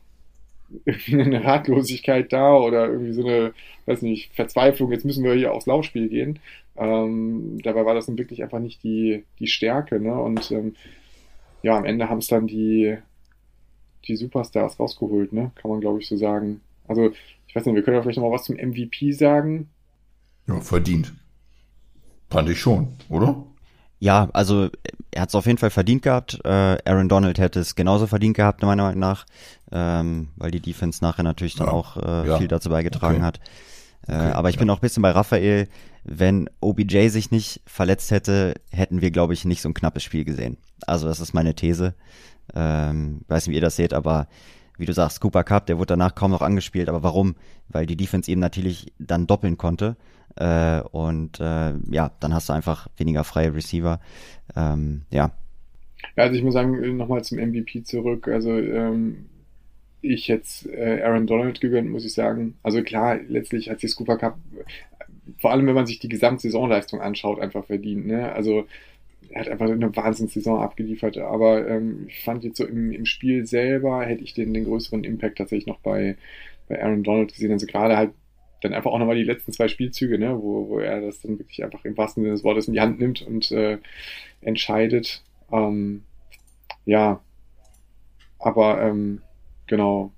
eine 1.12 1.44
Ratlosigkeit 1.44 2.32
da 2.32 2.54
oder 2.56 2.88
irgendwie 2.88 3.12
so 3.12 3.26
eine, 3.26 3.52
weiß 3.86 4.02
nicht, 4.02 4.34
Verzweiflung, 4.34 4.92
jetzt 4.92 5.04
müssen 5.04 5.24
wir 5.24 5.34
hier 5.34 5.52
aufs 5.52 5.66
Laufspiel 5.66 6.08
gehen. 6.08 6.38
Ähm, 6.76 7.58
dabei 7.62 7.84
war 7.84 7.94
das 7.94 8.06
dann 8.06 8.18
wirklich 8.18 8.42
einfach 8.42 8.58
nicht 8.58 8.82
die, 8.82 9.24
die 9.38 9.46
Stärke, 9.46 10.00
ne? 10.00 10.14
Und 10.14 10.50
ähm, 10.50 10.74
ja, 11.62 11.76
am 11.76 11.84
Ende 11.84 12.08
haben 12.08 12.18
es 12.18 12.28
dann 12.28 12.46
die, 12.46 12.96
die 14.06 14.16
Superstars 14.16 14.80
rausgeholt, 14.80 15.32
ne? 15.32 15.52
Kann 15.54 15.70
man, 15.70 15.80
glaube 15.80 16.00
ich, 16.00 16.08
so 16.08 16.16
sagen. 16.16 16.60
Also, 16.88 17.12
ich 17.46 17.54
weiß 17.54 17.66
nicht, 17.66 17.74
wir 17.74 17.82
können 17.82 17.96
ja 17.96 18.02
vielleicht 18.02 18.18
noch 18.18 18.28
mal 18.28 18.34
was 18.34 18.44
zum 18.44 18.56
MVP 18.56 19.12
sagen. 19.12 19.68
Ja, 20.46 20.60
verdient. 20.60 21.12
Fand 22.30 22.48
ich 22.48 22.58
schon, 22.58 22.88
oder? 23.08 23.44
Ja, 24.00 24.30
also 24.32 24.70
er 25.12 25.22
hat 25.22 25.28
es 25.28 25.34
auf 25.34 25.46
jeden 25.46 25.58
Fall 25.58 25.70
verdient 25.70 26.02
gehabt. 26.02 26.40
Äh, 26.44 26.48
Aaron 26.48 27.08
Donald 27.08 27.38
hätte 27.38 27.60
es 27.60 27.74
genauso 27.74 28.06
verdient 28.06 28.36
gehabt, 28.36 28.62
meiner 28.62 28.84
Meinung 28.84 29.00
nach, 29.00 29.26
ähm, 29.70 30.30
weil 30.36 30.50
die 30.50 30.60
Defense 30.60 31.04
nachher 31.04 31.22
natürlich 31.22 31.54
dann 31.54 31.66
ja, 31.66 31.72
auch 31.72 31.96
äh, 31.98 32.28
ja. 32.28 32.38
viel 32.38 32.48
dazu 32.48 32.70
beigetragen 32.70 33.16
okay. 33.16 33.24
hat. 33.24 33.40
Äh, 34.08 34.14
okay, 34.14 34.32
aber 34.32 34.48
ich 34.48 34.56
ja. 34.56 34.60
bin 34.60 34.70
auch 34.70 34.78
ein 34.78 34.80
bisschen 34.80 35.02
bei 35.02 35.10
Raphael. 35.10 35.68
Wenn 36.04 36.48
OBJ 36.60 37.08
sich 37.08 37.30
nicht 37.30 37.60
verletzt 37.66 38.10
hätte, 38.10 38.54
hätten 38.70 39.02
wir, 39.02 39.10
glaube 39.10 39.34
ich, 39.34 39.44
nicht 39.44 39.62
so 39.62 39.68
ein 39.68 39.74
knappes 39.74 40.02
Spiel 40.02 40.24
gesehen. 40.24 40.56
Also 40.86 41.06
das 41.06 41.20
ist 41.20 41.34
meine 41.34 41.54
These. 41.54 41.94
Ähm, 42.54 43.20
weiß 43.28 43.46
nicht, 43.46 43.52
wie 43.52 43.58
ihr 43.58 43.62
das 43.62 43.76
seht, 43.76 43.94
aber 43.94 44.26
wie 44.78 44.86
du 44.86 44.92
sagst, 44.94 45.20
Cooper 45.20 45.44
Cup, 45.44 45.66
der 45.66 45.78
wurde 45.78 45.88
danach 45.88 46.14
kaum 46.14 46.30
noch 46.30 46.42
angespielt. 46.42 46.88
Aber 46.88 47.02
warum? 47.02 47.36
Weil 47.68 47.86
die 47.86 47.96
Defense 47.96 48.30
eben 48.30 48.40
natürlich 48.40 48.92
dann 48.98 49.26
doppeln 49.26 49.58
konnte. 49.58 49.96
Äh, 50.36 50.80
und 50.92 51.40
äh, 51.40 51.74
ja, 51.90 52.10
dann 52.20 52.34
hast 52.34 52.48
du 52.48 52.52
einfach 52.52 52.88
weniger 52.96 53.24
freie 53.24 53.54
Receiver. 53.54 54.00
Ähm, 54.56 55.02
ja. 55.10 55.32
Also 56.16 56.36
ich 56.36 56.42
muss 56.42 56.54
sagen, 56.54 56.96
nochmal 56.96 57.24
zum 57.24 57.38
MVP 57.38 57.84
zurück. 57.84 58.28
Also 58.28 58.50
ähm, 58.58 59.26
ich 60.00 60.28
jetzt 60.28 60.66
äh, 60.66 61.02
Aaron 61.02 61.26
Donald 61.26 61.60
gegönnt, 61.60 61.90
muss 61.90 62.04
ich 62.04 62.12
sagen. 62.12 62.54
Also 62.62 62.82
klar, 62.82 63.18
letztlich 63.28 63.70
hat 63.70 63.80
sich 63.80 63.94
Cooper 63.94 64.18
Cup, 64.18 64.38
vor 65.38 65.52
allem 65.52 65.66
wenn 65.66 65.74
man 65.74 65.86
sich 65.86 66.00
die 66.00 66.08
Gesamtsaisonleistung 66.08 67.00
anschaut, 67.00 67.40
einfach 67.40 67.64
verdient. 67.64 68.06
Ne? 68.06 68.32
Also 68.32 68.66
er 69.30 69.40
hat 69.40 69.48
einfach 69.48 69.70
eine 69.70 69.94
Wahnsinnssaison 69.94 70.60
abgeliefert. 70.60 71.18
Aber 71.18 71.66
ähm, 71.68 72.06
ich 72.08 72.22
fand 72.22 72.44
jetzt 72.44 72.58
so 72.58 72.66
im, 72.66 72.92
im 72.92 73.06
Spiel 73.06 73.46
selber 73.46 74.04
hätte 74.04 74.24
ich 74.24 74.34
den, 74.34 74.52
den 74.52 74.64
größeren 74.64 75.04
Impact 75.04 75.38
tatsächlich 75.38 75.66
noch 75.66 75.78
bei, 75.78 76.16
bei 76.68 76.82
Aaron 76.82 77.02
Donald 77.02 77.32
gesehen. 77.32 77.52
Also 77.52 77.66
gerade 77.66 77.96
halt 77.96 78.10
dann 78.62 78.74
einfach 78.74 78.90
auch 78.90 78.98
nochmal 78.98 79.16
die 79.16 79.24
letzten 79.24 79.52
zwei 79.52 79.68
Spielzüge, 79.68 80.18
ne, 80.18 80.38
wo, 80.40 80.68
wo 80.68 80.78
er 80.78 81.00
das 81.00 81.20
dann 81.20 81.38
wirklich 81.38 81.62
einfach 81.64 81.84
im 81.84 81.96
wahrsten 81.96 82.22
Sinne 82.22 82.34
des 82.34 82.44
Wortes 82.44 82.68
in 82.68 82.74
die 82.74 82.80
Hand 82.80 82.98
nimmt 82.98 83.22
und 83.22 83.50
äh, 83.52 83.78
entscheidet. 84.40 85.22
Ähm, 85.50 86.02
ja, 86.84 87.20
aber 88.38 88.82
ähm, 88.82 89.22
genau, 89.66 90.12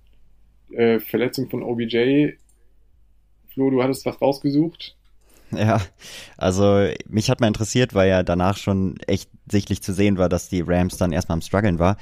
äh, 0.70 0.98
Verletzung 1.00 1.48
von 1.48 1.62
OBJ 1.62 2.34
Flo, 3.54 3.70
du 3.70 3.82
hattest 3.82 4.04
was 4.04 4.20
rausgesucht. 4.20 4.96
Ja, 5.64 5.80
also 6.36 6.86
mich 7.08 7.30
hat 7.30 7.40
mal 7.40 7.46
interessiert, 7.46 7.94
weil 7.94 8.08
ja 8.08 8.22
danach 8.22 8.56
schon 8.56 8.96
echt 9.06 9.30
sichtlich 9.50 9.82
zu 9.82 9.92
sehen 9.92 10.18
war, 10.18 10.28
dass 10.28 10.48
die 10.48 10.62
Rams 10.66 10.96
dann 10.96 11.12
erstmal 11.12 11.36
am 11.36 11.42
struggeln 11.42 11.78
war, 11.78 11.96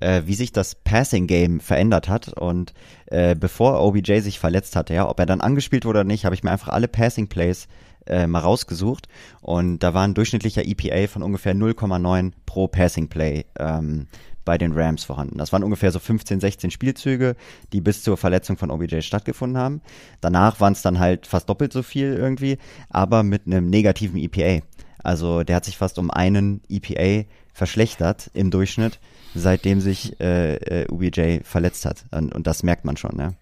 äh, 0.00 0.22
wie 0.26 0.34
sich 0.34 0.52
das 0.52 0.74
Passing 0.74 1.26
Game 1.26 1.60
verändert 1.60 2.08
hat. 2.08 2.28
Und 2.28 2.74
äh, 3.06 3.34
bevor 3.34 3.80
OBJ 3.80 4.20
sich 4.20 4.38
verletzt 4.38 4.76
hatte, 4.76 4.94
ja, 4.94 5.08
ob 5.08 5.18
er 5.18 5.26
dann 5.26 5.40
angespielt 5.40 5.84
wurde 5.84 6.00
oder 6.00 6.04
nicht, 6.04 6.24
habe 6.24 6.34
ich 6.34 6.42
mir 6.42 6.50
einfach 6.50 6.68
alle 6.68 6.88
Passing 6.88 7.28
Plays 7.28 7.68
äh, 8.06 8.26
mal 8.26 8.40
rausgesucht. 8.40 9.08
Und 9.40 9.80
da 9.80 9.94
war 9.94 10.04
ein 10.06 10.14
durchschnittlicher 10.14 10.64
EPA 10.64 11.08
von 11.08 11.22
ungefähr 11.22 11.54
0,9 11.54 12.32
pro 12.46 12.68
Passing 12.68 13.08
Play 13.08 13.44
ähm, 13.58 14.06
bei 14.48 14.56
den 14.56 14.72
Rams 14.72 15.04
vorhanden. 15.04 15.36
Das 15.36 15.52
waren 15.52 15.62
ungefähr 15.62 15.92
so 15.92 15.98
15, 15.98 16.40
16 16.40 16.70
Spielzüge, 16.70 17.36
die 17.74 17.82
bis 17.82 18.02
zur 18.02 18.16
Verletzung 18.16 18.56
von 18.56 18.70
OBJ 18.70 19.02
stattgefunden 19.02 19.58
haben. 19.58 19.82
Danach 20.22 20.58
waren 20.58 20.72
es 20.72 20.80
dann 20.80 20.98
halt 20.98 21.26
fast 21.26 21.50
doppelt 21.50 21.70
so 21.70 21.82
viel 21.82 22.14
irgendwie, 22.14 22.56
aber 22.88 23.22
mit 23.22 23.42
einem 23.44 23.68
negativen 23.68 24.18
EPA. 24.18 24.64
Also 25.04 25.44
der 25.44 25.56
hat 25.56 25.66
sich 25.66 25.76
fast 25.76 25.98
um 25.98 26.10
einen 26.10 26.62
EPA 26.70 27.28
verschlechtert 27.52 28.30
im 28.32 28.50
Durchschnitt, 28.50 29.00
seitdem 29.34 29.82
sich 29.82 30.18
äh, 30.18 30.54
äh, 30.54 30.88
OBJ 30.90 31.40
verletzt 31.42 31.84
hat. 31.84 32.06
Und, 32.10 32.34
und 32.34 32.46
das 32.46 32.62
merkt 32.62 32.86
man 32.86 32.96
schon, 32.96 33.16
ne? 33.18 33.34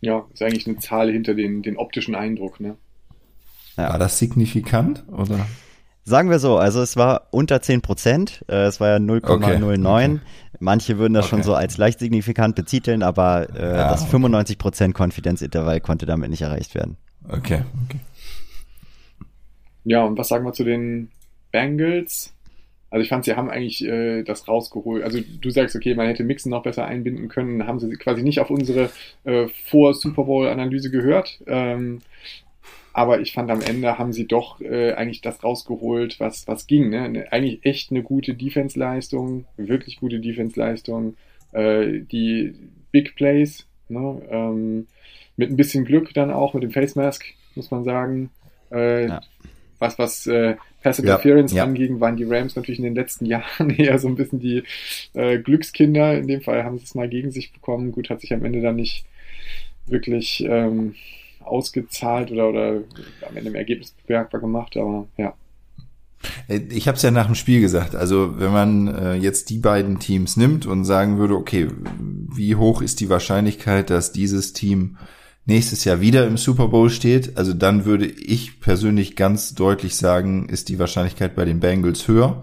Ja, 0.00 0.24
ist 0.32 0.40
eigentlich 0.40 0.66
eine 0.66 0.78
Zahl 0.78 1.12
hinter 1.12 1.34
den, 1.34 1.60
den 1.60 1.76
optischen 1.76 2.14
Eindruck, 2.14 2.58
ne? 2.58 2.78
Ja. 3.76 3.90
War 3.90 3.98
das 3.98 4.18
signifikant 4.18 5.04
oder? 5.08 5.46
Sagen 6.04 6.30
wir 6.30 6.40
so, 6.40 6.56
also 6.56 6.82
es 6.82 6.96
war 6.96 7.28
unter 7.30 7.62
10 7.62 7.80
Prozent, 7.80 8.44
äh, 8.48 8.64
es 8.64 8.80
war 8.80 8.88
ja 8.88 8.96
0,09. 8.96 9.24
Okay, 9.24 10.14
okay. 10.14 10.20
Manche 10.58 10.98
würden 10.98 11.14
das 11.14 11.26
okay. 11.26 11.30
schon 11.30 11.42
so 11.44 11.54
als 11.54 11.78
leicht 11.78 12.00
signifikant 12.00 12.56
betiteln, 12.56 13.02
aber 13.02 13.48
äh, 13.54 13.76
ja, 13.76 13.90
das 13.90 14.04
95 14.04 14.58
Prozent 14.58 14.94
Konfidenzintervall 14.94 15.80
konnte 15.80 16.06
damit 16.06 16.30
nicht 16.30 16.42
erreicht 16.42 16.74
werden. 16.74 16.96
Okay, 17.28 17.62
okay. 17.84 18.00
Ja, 19.84 20.04
und 20.04 20.18
was 20.18 20.28
sagen 20.28 20.44
wir 20.44 20.52
zu 20.52 20.64
den 20.64 21.10
Bengals? 21.52 22.34
Also 22.90 23.02
ich 23.04 23.08
fand, 23.08 23.24
sie 23.24 23.34
haben 23.34 23.48
eigentlich 23.48 23.82
äh, 23.84 24.22
das 24.22 24.46
rausgeholt. 24.48 25.02
Also 25.02 25.18
du 25.40 25.50
sagst, 25.50 25.74
okay, 25.74 25.94
man 25.94 26.08
hätte 26.08 26.24
Mixen 26.24 26.50
noch 26.50 26.62
besser 26.62 26.84
einbinden 26.84 27.28
können, 27.28 27.66
haben 27.66 27.80
sie 27.80 27.90
quasi 27.94 28.22
nicht 28.22 28.38
auf 28.38 28.50
unsere 28.50 28.90
äh, 29.24 29.46
Vor-Super 29.70 30.24
Bowl-Analyse 30.24 30.90
gehört. 30.90 31.40
Ähm, 31.46 32.02
aber 32.92 33.20
ich 33.20 33.32
fand 33.32 33.50
am 33.50 33.62
Ende 33.62 33.98
haben 33.98 34.12
sie 34.12 34.26
doch 34.26 34.60
äh, 34.60 34.92
eigentlich 34.92 35.20
das 35.20 35.42
rausgeholt, 35.42 36.20
was, 36.20 36.46
was 36.46 36.66
ging. 36.66 36.90
Ne? 36.90 37.26
Eigentlich 37.30 37.64
echt 37.64 37.90
eine 37.90 38.02
gute 38.02 38.34
Defense-Leistung, 38.34 39.46
wirklich 39.56 39.96
gute 39.96 40.20
Defense-Leistung. 40.20 41.16
Äh, 41.52 42.00
die 42.00 42.54
Big 42.90 43.16
Plays, 43.16 43.66
ne? 43.88 44.22
ähm, 44.30 44.86
mit 45.36 45.50
ein 45.50 45.56
bisschen 45.56 45.84
Glück 45.84 46.12
dann 46.14 46.30
auch 46.30 46.54
mit 46.54 46.62
dem 46.62 46.72
Face 46.72 46.94
Mask, 46.94 47.24
muss 47.54 47.70
man 47.70 47.84
sagen. 47.84 48.30
Äh, 48.70 49.08
ja. 49.08 49.20
Was, 49.78 49.98
was 49.98 50.26
äh, 50.26 50.56
Pass 50.82 50.98
Interference 50.98 51.52
ja, 51.52 51.58
ja. 51.58 51.64
anging, 51.64 52.00
waren 52.00 52.16
die 52.16 52.24
Rams 52.24 52.56
natürlich 52.56 52.78
in 52.78 52.84
den 52.84 52.94
letzten 52.94 53.26
Jahren 53.26 53.70
eher 53.70 53.98
so 53.98 54.08
ein 54.08 54.16
bisschen 54.16 54.40
die 54.40 54.64
äh, 55.14 55.38
Glückskinder. 55.38 56.16
In 56.18 56.26
dem 56.26 56.42
Fall 56.42 56.64
haben 56.64 56.78
sie 56.78 56.84
es 56.84 56.94
mal 56.94 57.08
gegen 57.08 57.30
sich 57.30 57.52
bekommen. 57.52 57.92
Gut, 57.92 58.10
hat 58.10 58.20
sich 58.20 58.32
am 58.32 58.44
Ende 58.44 58.60
dann 58.60 58.76
nicht 58.76 59.06
wirklich 59.86 60.44
ähm, 60.46 60.94
ausgezahlt 61.44 62.30
oder, 62.30 62.48
oder 62.48 62.68
am 63.28 63.36
Ende 63.36 63.50
im 63.50 63.54
Ergebnis 63.54 63.94
bemerkbar 64.06 64.40
gemacht, 64.40 64.76
aber 64.76 65.06
ja. 65.16 65.34
Äh, 66.48 66.60
ich 66.70 66.88
habe 66.88 66.96
es 66.96 67.02
ja 67.02 67.10
nach 67.10 67.26
dem 67.26 67.34
Spiel 67.34 67.60
gesagt. 67.60 67.94
Also 67.94 68.38
wenn 68.38 68.52
man 68.52 68.88
äh, 68.88 69.14
jetzt 69.14 69.50
die 69.50 69.58
beiden 69.58 69.98
Teams 69.98 70.36
nimmt 70.36 70.66
und 70.66 70.84
sagen 70.84 71.18
würde, 71.18 71.34
okay, 71.34 71.68
wie 72.34 72.56
hoch 72.56 72.82
ist 72.82 73.00
die 73.00 73.08
Wahrscheinlichkeit, 73.08 73.90
dass 73.90 74.12
dieses 74.12 74.52
Team 74.52 74.96
nächstes 75.44 75.84
Jahr 75.84 76.00
wieder 76.00 76.26
im 76.26 76.36
Super 76.36 76.68
Bowl 76.68 76.90
steht? 76.90 77.36
Also 77.36 77.52
dann 77.52 77.84
würde 77.84 78.06
ich 78.06 78.60
persönlich 78.60 79.16
ganz 79.16 79.54
deutlich 79.54 79.96
sagen, 79.96 80.48
ist 80.48 80.68
die 80.68 80.78
Wahrscheinlichkeit 80.78 81.34
bei 81.34 81.44
den 81.44 81.60
Bengals 81.60 82.08
höher. 82.08 82.42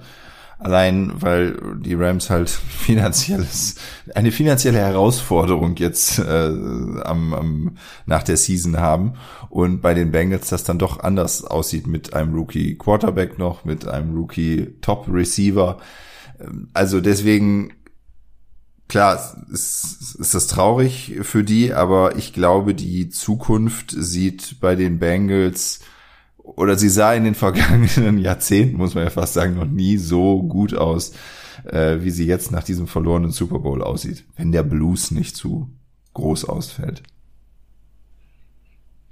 Allein 0.60 1.14
weil 1.22 1.58
die 1.80 1.94
Rams 1.94 2.30
halt 2.30 2.50
finanzielles, 2.80 3.76
eine 4.14 4.32
finanzielle 4.32 4.80
Herausforderung 4.80 5.78
jetzt 5.78 6.20
äh, 6.20 6.24
am, 6.24 7.34
am, 7.34 7.78
nach 8.06 8.24
der 8.24 8.36
Season 8.36 8.78
haben 8.78 9.14
und 9.50 9.82
bei 9.82 9.94
den 9.94 10.12
Bengals 10.12 10.50
das 10.50 10.66
dann 10.66 10.78
doch 10.78 11.00
anders 11.00 11.46
aussieht 11.46 11.88
mit 11.88 12.14
einem 12.14 12.36
Rookie 12.36 12.78
Quarterback 12.78 13.40
noch, 13.40 13.64
mit 13.64 13.88
einem 13.88 14.14
Rookie 14.14 14.76
Top 14.82 15.08
Receiver. 15.10 15.80
Also 16.74 17.00
deswegen 17.00 17.72
klar, 18.90 19.38
ist, 19.50 20.18
ist 20.20 20.34
das 20.34 20.48
traurig 20.48 21.20
für 21.22 21.46
die, 21.46 21.74
aber 21.74 22.18
ich 22.18 22.34
glaube, 22.34 22.76
die 22.76 23.10
Zukunft 23.10 23.92
sieht 23.98 24.60
bei 24.60 24.76
den 24.76 25.00
Bengals 25.00 25.80
oder 26.60 26.76
sie 26.76 26.90
sah 26.90 27.14
in 27.14 27.24
den 27.24 27.36
vergangenen 27.36 28.18
Jahrzehnten, 28.20 28.76
muss 28.76 28.94
man 28.94 29.06
ja 29.06 29.10
fast 29.10 29.34
sagen, 29.34 29.56
noch 29.56 29.66
nie 29.66 29.96
so 29.96 30.44
gut 30.44 30.74
aus, 30.74 31.14
äh, 31.64 32.00
wie 32.02 32.10
sie 32.10 32.28
jetzt 32.28 32.52
nach 32.52 32.66
diesem 32.66 32.86
verlorenen 32.86 33.32
Super 33.32 33.60
Bowl 33.60 33.82
aussieht, 33.82 34.26
wenn 34.36 34.52
der 34.52 34.64
Blues 34.64 35.12
nicht 35.12 35.38
zu 35.38 35.70
groß 36.16 36.44
ausfällt. 36.44 37.02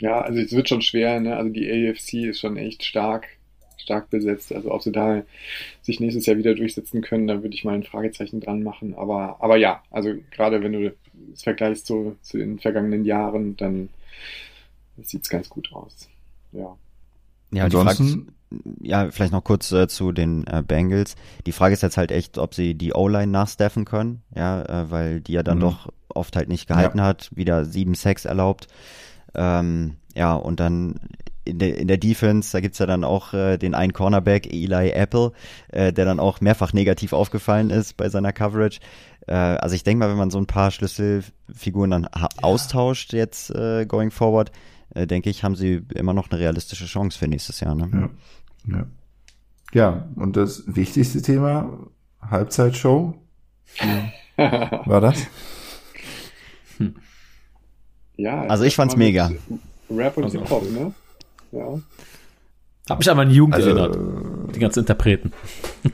Ja, 0.01 0.19
also 0.19 0.41
es 0.41 0.51
wird 0.51 0.67
schon 0.67 0.81
schwer, 0.81 1.21
ne? 1.21 1.37
Also 1.37 1.49
die 1.49 1.71
AFC 1.71 2.29
ist 2.29 2.41
schon 2.41 2.57
echt 2.57 2.83
stark, 2.83 3.27
stark 3.77 4.09
besetzt. 4.09 4.51
Also 4.51 4.71
ob 4.71 4.81
sie 4.81 4.91
da 4.91 5.23
sich 5.81 6.01
nächstes 6.01 6.25
Jahr 6.25 6.37
wieder 6.37 6.53
durchsetzen 6.53 7.01
können, 7.01 7.27
da 7.27 7.43
würde 7.43 7.55
ich 7.55 7.63
mal 7.63 7.75
ein 7.75 7.83
Fragezeichen 7.83 8.41
dran 8.41 8.61
machen. 8.61 8.93
Aber, 8.93 9.37
aber 9.39 9.55
ja, 9.55 9.81
also 9.89 10.13
gerade 10.31 10.61
wenn 10.61 10.73
du 10.73 10.93
es 11.33 11.43
vergleichst 11.43 11.87
zu, 11.87 12.17
zu 12.21 12.37
den 12.37 12.59
vergangenen 12.59 13.05
Jahren, 13.05 13.55
dann 13.55 13.87
sieht 15.01 15.23
es 15.23 15.29
ganz 15.29 15.47
gut 15.47 15.71
aus. 15.71 16.09
Ja. 16.51 16.77
Ja, 17.51 17.65
Ansonsten, 17.65 18.33
ja, 18.81 19.09
vielleicht 19.11 19.33
noch 19.33 19.43
kurz 19.43 19.71
äh, 19.71 19.87
zu 19.87 20.11
den 20.11 20.45
äh, 20.47 20.63
Bengals. 20.65 21.15
Die 21.45 21.51
Frage 21.51 21.73
ist 21.73 21.83
jetzt 21.83 21.97
halt 21.97 22.11
echt, 22.11 22.37
ob 22.37 22.53
sie 22.53 22.75
die 22.75 22.93
O-Line 22.93 23.31
nachstaffen 23.31 23.85
können, 23.85 24.21
ja, 24.35 24.61
äh, 24.63 24.91
weil 24.91 25.21
die 25.21 25.33
ja 25.33 25.43
dann 25.43 25.57
mhm. 25.57 25.61
doch 25.61 25.89
oft 26.09 26.35
halt 26.35 26.49
nicht 26.49 26.67
gehalten 26.67 26.99
ja. 26.99 27.05
hat, 27.05 27.29
wieder 27.35 27.65
sieben 27.65 27.93
Sacks 27.93 28.25
erlaubt. 28.25 28.67
Ähm, 29.35 29.97
ja, 30.15 30.33
und 30.33 30.59
dann 30.59 30.95
in 31.45 31.59
der, 31.59 31.77
in 31.77 31.87
der 31.87 31.97
Defense, 31.97 32.51
da 32.51 32.59
gibt's 32.59 32.79
ja 32.79 32.85
dann 32.85 33.03
auch 33.03 33.33
äh, 33.33 33.57
den 33.57 33.73
einen 33.73 33.93
Cornerback, 33.93 34.51
Eli 34.51 34.89
Apple, 34.89 35.31
äh, 35.69 35.93
der 35.93 36.05
dann 36.05 36.19
auch 36.19 36.41
mehrfach 36.41 36.73
negativ 36.73 37.13
aufgefallen 37.13 37.69
ist 37.69 37.95
bei 37.97 38.09
seiner 38.09 38.33
Coverage. 38.33 38.79
Äh, 39.27 39.33
also 39.33 39.75
ich 39.75 39.83
denke 39.83 39.99
mal, 39.99 40.09
wenn 40.09 40.17
man 40.17 40.31
so 40.31 40.39
ein 40.39 40.47
paar 40.47 40.71
Schlüsselfiguren 40.71 41.91
dann 41.91 42.09
ja. 42.15 42.27
austauscht 42.41 43.13
jetzt 43.13 43.49
äh, 43.51 43.85
going 43.85 44.11
forward, 44.11 44.51
äh, 44.93 45.07
denke 45.07 45.29
ich, 45.29 45.43
haben 45.43 45.55
sie 45.55 45.81
immer 45.95 46.13
noch 46.13 46.29
eine 46.29 46.39
realistische 46.39 46.85
Chance 46.85 47.17
für 47.17 47.27
nächstes 47.27 47.59
Jahr. 47.59 47.75
Ne? 47.75 48.11
Ja. 48.67 48.77
ja. 48.77 48.87
Ja, 49.73 50.07
und 50.15 50.37
das 50.37 50.63
wichtigste 50.65 51.21
Thema, 51.21 51.77
Halbzeitshow. 52.21 53.15
War 54.37 55.01
das? 55.01 55.27
Hm. 56.77 56.95
Ja. 58.15 58.43
Also 58.43 58.63
ich 58.63 58.75
fand's 58.75 58.95
mega. 58.95 59.31
Rap 59.89 60.15
und 60.17 60.23
also 60.25 60.39
Hip-Hop, 60.39 60.71
ne? 60.71 60.93
Ja. 61.51 61.79
Hab 62.89 62.99
mich 62.99 63.09
an 63.09 63.17
meine 63.17 63.31
Jugend 63.31 63.55
also, 63.55 63.69
erinnert. 63.69 64.55
Die 64.55 64.59
ganzen 64.59 64.79
Interpreten. 64.79 65.33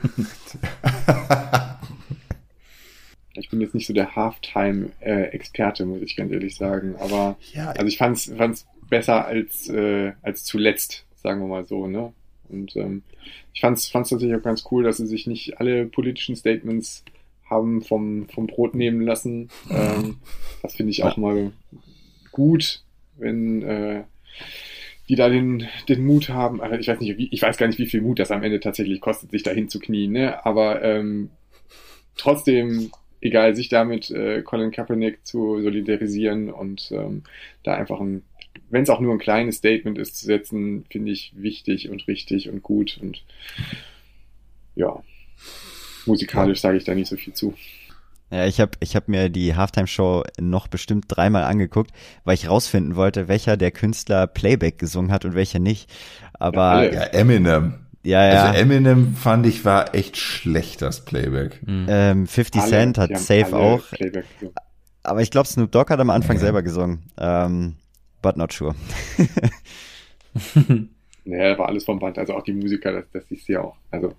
ich 3.34 3.50
bin 3.50 3.60
jetzt 3.60 3.74
nicht 3.74 3.86
so 3.86 3.92
der 3.92 4.14
Halftime-Experte, 4.14 5.84
muss 5.84 6.02
ich 6.02 6.14
ganz 6.16 6.30
ehrlich 6.32 6.54
sagen. 6.56 6.94
Aber 7.00 7.36
ja, 7.52 7.70
also 7.70 7.86
ich 7.86 7.98
fand's, 7.98 8.32
fand's 8.36 8.66
besser 8.94 9.26
als, 9.26 9.68
äh, 9.68 10.12
als 10.22 10.44
zuletzt, 10.44 11.04
sagen 11.16 11.40
wir 11.40 11.48
mal 11.48 11.66
so, 11.66 11.88
ne? 11.88 12.12
Und 12.48 12.76
ähm, 12.76 13.02
ich 13.52 13.60
fand 13.60 13.76
es 13.76 13.90
tatsächlich 13.90 14.32
auch 14.36 14.42
ganz 14.42 14.62
cool, 14.70 14.84
dass 14.84 14.98
sie 14.98 15.06
sich 15.08 15.26
nicht 15.26 15.58
alle 15.58 15.86
politischen 15.86 16.36
Statements 16.36 17.04
haben 17.50 17.82
vom, 17.82 18.28
vom 18.28 18.46
Brot 18.46 18.76
nehmen 18.76 19.00
lassen. 19.00 19.48
Ähm, 19.68 20.18
das 20.62 20.76
finde 20.76 20.92
ich 20.92 21.02
auch 21.02 21.16
mal 21.16 21.50
gut, 22.30 22.84
wenn 23.16 23.62
äh, 23.62 24.04
die 25.08 25.16
da 25.16 25.28
den, 25.28 25.66
den 25.88 26.06
Mut 26.06 26.28
haben. 26.28 26.60
Aber 26.60 26.78
ich 26.78 26.86
weiß 26.86 27.00
nicht, 27.00 27.16
ich 27.18 27.42
weiß 27.42 27.56
gar 27.56 27.66
nicht, 27.66 27.80
wie 27.80 27.86
viel 27.86 28.00
Mut 28.00 28.20
das 28.20 28.30
am 28.30 28.44
Ende 28.44 28.60
tatsächlich 28.60 29.00
kostet, 29.00 29.32
sich 29.32 29.42
dahin 29.42 29.68
zu 29.68 29.80
knien, 29.80 30.12
ne? 30.12 30.46
Aber 30.46 30.82
ähm, 30.84 31.30
trotzdem, 32.16 32.92
egal, 33.20 33.56
sich 33.56 33.70
damit 33.70 34.08
äh, 34.12 34.42
Colin 34.42 34.70
Kaepernick 34.70 35.26
zu 35.26 35.60
solidarisieren 35.62 36.48
und 36.52 36.92
ähm, 36.92 37.24
da 37.64 37.74
einfach 37.74 37.98
ein 37.98 38.22
wenn 38.74 38.82
es 38.82 38.90
auch 38.90 38.98
nur 38.98 39.12
ein 39.12 39.20
kleines 39.20 39.58
Statement 39.58 39.98
ist, 39.98 40.18
zu 40.18 40.26
setzen, 40.26 40.84
finde 40.90 41.12
ich 41.12 41.32
wichtig 41.36 41.90
und 41.90 42.08
richtig 42.08 42.50
und 42.50 42.60
gut. 42.60 42.98
Und 43.00 43.22
ja, 44.74 45.00
musikalisch 46.06 46.60
sage 46.60 46.78
ich 46.78 46.84
da 46.84 46.92
nicht 46.92 47.08
so 47.08 47.16
viel 47.16 47.32
zu. 47.34 47.54
Ja, 48.32 48.46
ich 48.46 48.58
habe 48.58 48.72
ich 48.80 48.96
hab 48.96 49.06
mir 49.06 49.28
die 49.28 49.54
Halftime-Show 49.54 50.24
noch 50.40 50.66
bestimmt 50.66 51.04
dreimal 51.06 51.44
angeguckt, 51.44 51.92
weil 52.24 52.34
ich 52.34 52.48
rausfinden 52.48 52.96
wollte, 52.96 53.28
welcher 53.28 53.56
der 53.56 53.70
Künstler 53.70 54.26
Playback 54.26 54.76
gesungen 54.78 55.12
hat 55.12 55.24
und 55.24 55.36
welcher 55.36 55.60
nicht. 55.60 55.88
Aber 56.32 56.92
ja, 56.92 57.02
Eminem. 57.04 57.74
Ja, 58.02 58.26
ja. 58.26 58.42
Also 58.46 58.60
Eminem 58.60 59.14
fand 59.14 59.46
ich 59.46 59.64
war 59.64 59.94
echt 59.94 60.16
schlecht, 60.16 60.82
das 60.82 61.04
Playback. 61.04 61.64
Mhm. 61.64 61.86
Ähm, 61.88 62.26
50 62.26 62.60
alle, 62.60 62.70
Cent 62.70 62.98
hat 62.98 63.16
Safe 63.18 63.54
auch. 63.54 63.88
Playback. 63.90 64.24
Aber 65.04 65.22
ich 65.22 65.30
glaube, 65.30 65.46
Snoop 65.46 65.70
Dogg 65.70 65.92
hat 65.92 66.00
am 66.00 66.10
Anfang 66.10 66.36
ja. 66.36 66.40
selber 66.40 66.64
gesungen. 66.64 67.04
Ähm, 67.18 67.76
but 68.24 68.38
not 68.38 68.52
sure. 68.54 68.74
naja, 71.24 71.58
war 71.58 71.68
alles 71.68 71.84
vom 71.84 71.98
Band, 71.98 72.18
also 72.18 72.34
auch 72.34 72.42
die 72.42 72.54
Musiker, 72.54 72.90
das, 72.90 73.04
das 73.12 73.28
siehst 73.28 73.48
du 73.48 73.52
ja 73.52 73.60
auch. 73.60 73.76
Also 73.90 74.14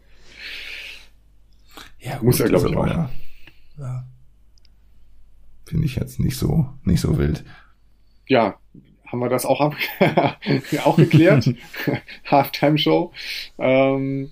ja, 1.99 2.19
muss 2.21 2.39
er, 2.39 2.49
glaube 2.49 2.69
ich, 2.69 2.75
auch. 2.75 2.85
Ja. 2.85 3.09
ja. 3.79 4.05
Finde 5.65 5.87
ich 5.87 5.95
jetzt 5.95 6.19
nicht 6.19 6.37
so, 6.37 6.69
nicht 6.83 7.01
so 7.01 7.17
wild. 7.17 7.43
Ja, 8.27 8.59
haben 9.07 9.19
wir 9.19 9.29
das 9.29 9.47
auch, 9.47 9.59
ab 9.59 9.75
auch 10.83 10.97
geklärt. 10.97 11.51
Halftime 12.25 12.77
Show. 12.77 13.11
Ähm, 13.57 14.29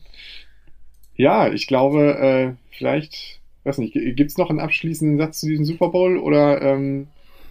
ja, 1.16 1.52
ich 1.52 1.66
glaube, 1.66 2.16
äh, 2.20 2.54
vielleicht, 2.78 3.42
weiß 3.64 3.80
nicht, 3.80 3.94
gibt 3.94 4.30
es 4.30 4.38
noch 4.38 4.52
einen 4.52 4.60
abschließenden 4.60 5.18
Satz 5.18 5.40
zu 5.40 5.48
diesem 5.48 5.66
Super 5.66 5.90
Bowl 5.90 6.20
oder 6.20 6.62
ähm, 6.62 7.08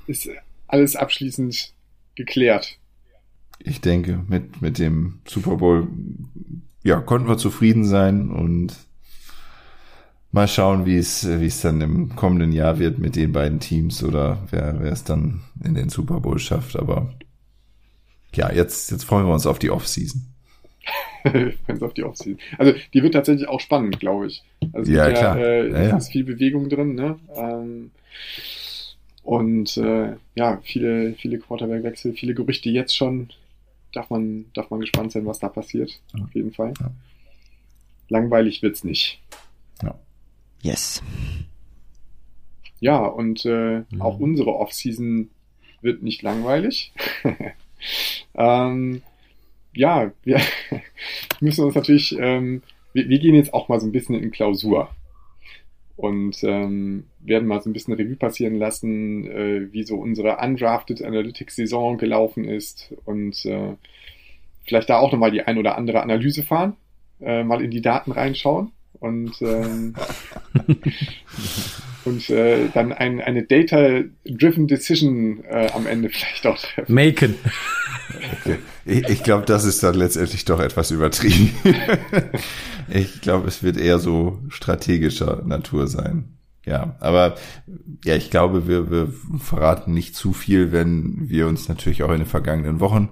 ist 0.07 0.31
alles 0.69 0.95
abschließend 0.95 1.75
geklärt? 2.14 2.78
Ich 3.59 3.81
denke, 3.81 4.25
mit, 4.28 4.61
mit 4.61 4.78
dem 4.78 5.21
Super 5.26 5.57
Bowl, 5.57 5.88
ja, 6.83 7.00
konnten 7.00 7.28
wir 7.28 7.38
zufrieden 7.38 7.85
sein 7.85 8.31
und 8.31 8.75
mal 10.33 10.49
schauen, 10.49 10.87
wie 10.87 10.97
es, 10.97 11.28
wie 11.40 11.47
es 11.47 11.61
dann 11.61 11.81
im 11.81 12.16
kommenden 12.16 12.52
Jahr 12.52 12.78
wird 12.78 12.99
mit 12.99 13.14
den 13.14 13.33
beiden 13.33 13.61
Teams 13.61 14.02
oder 14.02 14.42
wer, 14.50 14.81
wer 14.81 14.92
es 14.92 15.04
dann 15.04 15.42
in 15.62 15.75
den 15.75 15.90
Super 15.90 16.21
Bowl 16.21 16.38
schafft. 16.38 16.76
Aber 16.76 17.12
ja, 18.35 18.50
jetzt, 18.50 18.90
jetzt 18.90 19.04
freuen 19.04 19.26
wir 19.26 19.35
uns 19.35 19.47
auf 19.47 19.59
die 19.59 19.71
Offseason. 19.71 20.23
freuen 21.23 21.54
uns 21.69 21.83
auf 21.83 21.95
die 21.95 22.02
Offseason. 22.02 22.38
Also 22.59 22.75
die 22.92 23.02
wird 23.02 23.14
tatsächlich 23.14 23.49
auch 23.49 23.61
spannend, 23.61 24.00
glaube 24.00 24.26
ich. 24.26 24.42
Also 24.73 24.90
ja, 24.90 25.11
klar. 25.12 25.38
Ja, 25.38 25.45
äh, 25.45 25.71
ja, 25.71 25.83
ja. 25.90 26.00
viel 26.00 26.25
Bewegung 26.25 26.69
drin, 26.69 26.95
ne? 26.95 27.19
Ähm, 27.37 27.90
und 29.23 29.76
äh, 29.76 30.17
ja, 30.35 30.61
viele, 30.62 31.14
viele 31.14 31.38
Quarterback-Wechsel, 31.38 32.14
viele 32.14 32.35
Gerüchte 32.35 32.71
jetzt 32.71 32.97
schon. 32.97 33.31
Darf 33.93 34.11
man, 34.11 34.47
darf 34.55 34.71
man 34.71 34.81
gespannt 34.81 35.12
sein, 35.12 35.26
was 35.26 35.38
da 35.38 35.49
passiert. 35.49 36.00
Auf 36.21 36.35
jeden 36.35 36.52
Fall. 36.52 36.75
Ja. 36.81 36.91
Langweilig 38.09 38.62
wird's 38.62 38.85
nicht. 38.85 39.21
Ja. 39.83 39.95
Yes. 40.62 41.02
Ja, 42.81 43.05
und 43.05 43.45
äh, 43.45 43.85
mhm. 43.91 44.02
auch 44.02 44.19
unsere 44.19 44.57
Offseason 44.57 45.31
wird 45.83 46.02
nicht 46.02 46.23
langweilig. 46.23 46.93
ähm, 48.35 49.02
ja, 49.75 50.12
wir 50.25 50.41
müssen 51.41 51.64
uns 51.64 51.75
natürlich, 51.75 52.17
ähm, 52.19 52.62
wir, 52.93 53.09
wir, 53.09 53.19
gehen 53.19 53.35
jetzt 53.35 53.55
auch 53.55 53.69
mal 53.69 53.81
so 53.81 53.87
ein 53.87 53.93
bisschen 53.93 54.21
in 54.21 54.31
Klausur 54.31 54.91
und 56.03 56.43
ähm, 56.43 57.05
werden 57.21 57.47
mal 57.47 57.63
so 57.63 57.71
ein 57.71 57.73
bisschen 57.73 57.95
Revue 57.95 58.17
passieren 58.17 58.57
lassen, 58.57 59.25
äh, 59.25 59.73
wie 59.73 59.85
so 59.85 59.95
unsere 59.99 60.37
Undrafted 60.39 61.01
Analytics 61.01 61.55
Saison 61.55 61.97
gelaufen 61.97 62.45
ist 62.45 62.93
und 63.05 63.45
äh, 63.45 63.75
vielleicht 64.67 64.91
da 64.91 64.99
auch 64.99 65.13
nochmal 65.13 65.31
die 65.31 65.43
ein 65.43 65.59
oder 65.59 65.79
andere 65.79 66.03
Analyse 66.03 66.43
fahren, 66.43 66.75
äh, 67.21 67.45
mal 67.45 67.63
in 67.63 67.71
die 67.71 67.83
Daten 67.83 68.11
reinschauen 68.11 68.73
und, 68.99 69.41
ähm, 69.43 69.95
und 72.05 72.31
äh, 72.31 72.67
dann 72.75 72.93
ein, 72.93 73.21
eine 73.21 73.45
Data-Driven 73.45 74.67
Decision 74.67 75.45
äh, 75.45 75.71
am 75.73 75.87
Ende 75.87 76.09
vielleicht 76.11 76.45
auch 76.49 76.59
treffen. 76.59 76.93
Maken. 76.93 77.37
Ich, 78.85 79.09
ich 79.09 79.23
glaube, 79.23 79.45
das 79.47 79.65
ist 79.65 79.83
dann 79.83 79.95
letztendlich 79.95 80.45
doch 80.45 80.61
etwas 80.61 80.91
übertrieben. 80.91 81.55
ich 82.89 83.21
glaube, 83.21 83.49
es 83.49 83.62
wird 83.62 83.77
eher 83.77 83.99
so 83.99 84.41
strategischer 84.49 85.43
Natur 85.45 85.87
sein. 85.87 86.39
Ja, 86.65 86.97
aber 87.01 87.35
ja, 88.05 88.14
ich 88.14 88.31
glaube, 88.31 88.68
wir, 88.68 88.90
wir 88.90 89.12
verraten 89.38 89.92
nicht 89.92 90.14
zu 90.14 90.33
viel, 90.33 90.71
wenn 90.71 91.29
wir 91.29 91.49
uns 91.49 91.68
natürlich 91.68 92.03
auch 92.05 92.11
in 92.11 92.18
den 92.18 92.27
vergangenen 92.27 92.79
Wochen 92.79 93.11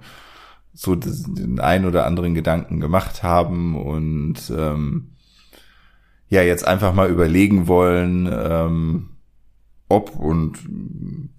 so 0.72 0.94
den 0.94 1.58
ein 1.58 1.84
oder 1.84 2.06
anderen 2.06 2.34
Gedanken 2.34 2.80
gemacht 2.80 3.24
haben 3.24 3.74
und 3.74 4.52
ähm, 4.56 5.16
ja 6.28 6.42
jetzt 6.42 6.66
einfach 6.66 6.94
mal 6.94 7.10
überlegen 7.10 7.66
wollen, 7.66 8.30
ähm, 8.32 9.08
ob 9.90 10.16
und 10.16 10.58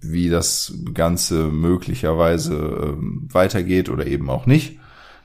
wie 0.00 0.28
das 0.28 0.74
Ganze 0.94 1.48
möglicherweise 1.48 2.54
ähm, 2.54 3.28
weitergeht 3.32 3.88
oder 3.88 4.06
eben 4.06 4.28
auch 4.30 4.46
nicht. 4.46 4.78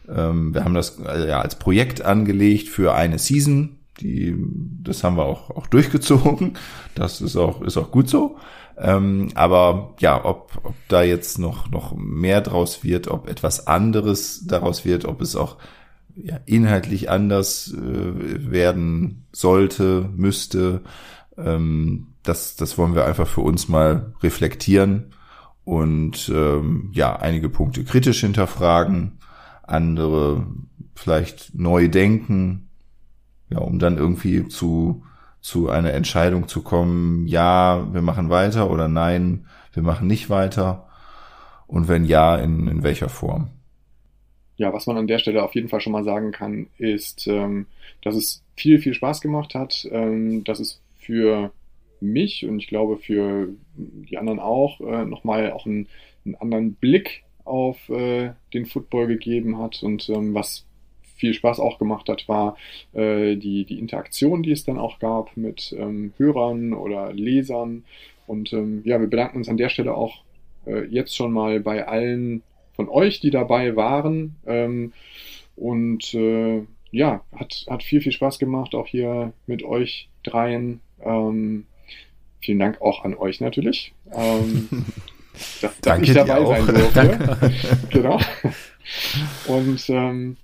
Ähm, 0.09 0.53
wir 0.53 0.63
haben 0.63 0.73
das 0.73 0.97
äh, 0.99 1.27
ja 1.27 1.41
als 1.41 1.55
Projekt 1.59 2.01
angelegt 2.01 2.69
für 2.69 2.95
eine 2.95 3.19
Season. 3.19 3.75
Die, 3.99 4.35
das 4.81 5.03
haben 5.03 5.17
wir 5.17 5.25
auch, 5.25 5.49
auch 5.51 5.67
durchgezogen. 5.67 6.53
Das 6.95 7.19
ist 7.19 7.35
auch, 7.35 7.61
ist 7.61 7.77
auch 7.77 7.91
gut 7.91 8.09
so. 8.09 8.37
Ähm, 8.77 9.29
aber 9.35 9.95
ja, 9.99 10.23
ob, 10.23 10.51
ob 10.63 10.75
da 10.87 11.03
jetzt 11.03 11.37
noch, 11.37 11.69
noch 11.69 11.95
mehr 11.95 12.41
draus 12.41 12.83
wird, 12.83 13.09
ob 13.09 13.27
etwas 13.27 13.67
anderes 13.67 14.45
daraus 14.45 14.85
wird, 14.85 15.03
ob 15.05 15.19
es 15.19 15.35
auch 15.35 15.57
ja, 16.15 16.39
inhaltlich 16.45 17.09
anders 17.09 17.73
äh, 17.73 18.51
werden 18.51 19.25
sollte, 19.33 20.09
müsste. 20.15 20.81
Ähm, 21.37 22.07
das, 22.27 22.55
das 22.55 22.77
wollen 22.77 22.95
wir 22.95 23.05
einfach 23.05 23.27
für 23.27 23.41
uns 23.41 23.67
mal 23.67 24.13
reflektieren 24.21 25.13
und 25.63 26.29
ähm, 26.33 26.91
ja, 26.93 27.15
einige 27.15 27.49
Punkte 27.49 27.83
kritisch 27.83 28.21
hinterfragen, 28.21 29.19
andere 29.63 30.47
vielleicht 30.95 31.53
neu 31.55 31.87
denken, 31.89 32.69
ja, 33.49 33.59
um 33.59 33.79
dann 33.79 33.97
irgendwie 33.97 34.47
zu, 34.47 35.03
zu 35.41 35.69
einer 35.69 35.93
Entscheidung 35.93 36.47
zu 36.47 36.61
kommen, 36.61 37.27
ja, 37.27 37.87
wir 37.93 38.01
machen 38.01 38.29
weiter 38.29 38.69
oder 38.69 38.87
nein, 38.87 39.45
wir 39.73 39.83
machen 39.83 40.07
nicht 40.07 40.29
weiter. 40.29 40.87
Und 41.67 41.87
wenn 41.87 42.05
ja, 42.05 42.37
in, 42.37 42.67
in 42.67 42.83
welcher 42.83 43.09
Form? 43.09 43.49
ja, 44.57 44.73
was 44.73 44.87
man 44.87 44.97
an 44.97 45.07
der 45.07 45.19
Stelle 45.19 45.43
auf 45.43 45.55
jeden 45.55 45.69
Fall 45.69 45.81
schon 45.81 45.93
mal 45.93 46.03
sagen 46.03 46.31
kann, 46.31 46.67
ist, 46.77 47.27
ähm, 47.27 47.67
dass 48.01 48.15
es 48.15 48.43
viel, 48.55 48.79
viel 48.79 48.95
Spaß 48.95 49.21
gemacht 49.21 49.53
hat, 49.53 49.87
ähm, 49.91 50.43
dass 50.43 50.59
es 50.59 50.81
für 50.97 51.51
mich 52.01 52.45
und 52.45 52.59
ich 52.59 52.67
glaube 52.67 52.97
für 52.97 53.49
die 53.75 54.17
anderen 54.17 54.39
auch 54.39 54.79
äh, 54.81 55.05
nochmal 55.05 55.51
auch 55.51 55.65
einen, 55.65 55.87
einen 56.25 56.35
anderen 56.35 56.73
Blick 56.73 57.23
auf 57.43 57.89
äh, 57.89 58.31
den 58.53 58.65
Football 58.65 59.07
gegeben 59.07 59.57
hat 59.57 59.81
und 59.83 60.09
ähm, 60.09 60.33
was 60.33 60.67
viel 61.17 61.33
Spaß 61.33 61.59
auch 61.59 61.79
gemacht 61.79 62.09
hat, 62.09 62.27
war 62.27 62.57
äh, 62.93 63.35
die, 63.35 63.65
die 63.65 63.79
Interaktion, 63.79 64.43
die 64.43 64.51
es 64.51 64.63
dann 64.63 64.77
auch 64.77 64.99
gab 64.99 65.35
mit 65.35 65.75
ähm, 65.77 66.13
Hörern 66.17 66.73
oder 66.73 67.11
Lesern. 67.11 67.83
Und 68.27 68.53
ähm, 68.53 68.81
ja, 68.85 68.99
wir 68.99 69.07
bedanken 69.07 69.37
uns 69.37 69.49
an 69.49 69.57
der 69.57 69.69
Stelle 69.69 69.95
auch 69.95 70.23
äh, 70.65 70.85
jetzt 70.85 71.15
schon 71.15 71.31
mal 71.31 71.59
bei 71.59 71.87
allen 71.87 72.43
von 72.73 72.89
euch, 72.89 73.19
die 73.19 73.31
dabei 73.31 73.75
waren. 73.75 74.35
Ähm, 74.45 74.93
und 75.55 76.13
äh, 76.13 76.61
ja, 76.91 77.23
hat, 77.35 77.65
hat 77.67 77.83
viel, 77.83 78.01
viel 78.01 78.11
Spaß 78.11 78.39
gemacht, 78.39 78.75
auch 78.75 78.87
hier 78.87 79.33
mit 79.47 79.63
euch 79.63 80.09
dreien. 80.23 80.81
Ähm, 81.01 81.65
vielen 82.47 82.59
Dank 82.59 82.81
auch 82.81 83.03
an 83.03 83.13
euch 83.13 83.41
natürlich. 83.41 83.93
Ähm, 84.13 84.69
dass, 85.61 85.77
dass 85.81 86.01
ich 86.01 86.13
dabei 86.13 86.45
sein 86.45 86.65
durfte. 86.75 87.53
genau. 87.89 88.19
Und 89.47 89.89
ähm, 89.89 90.37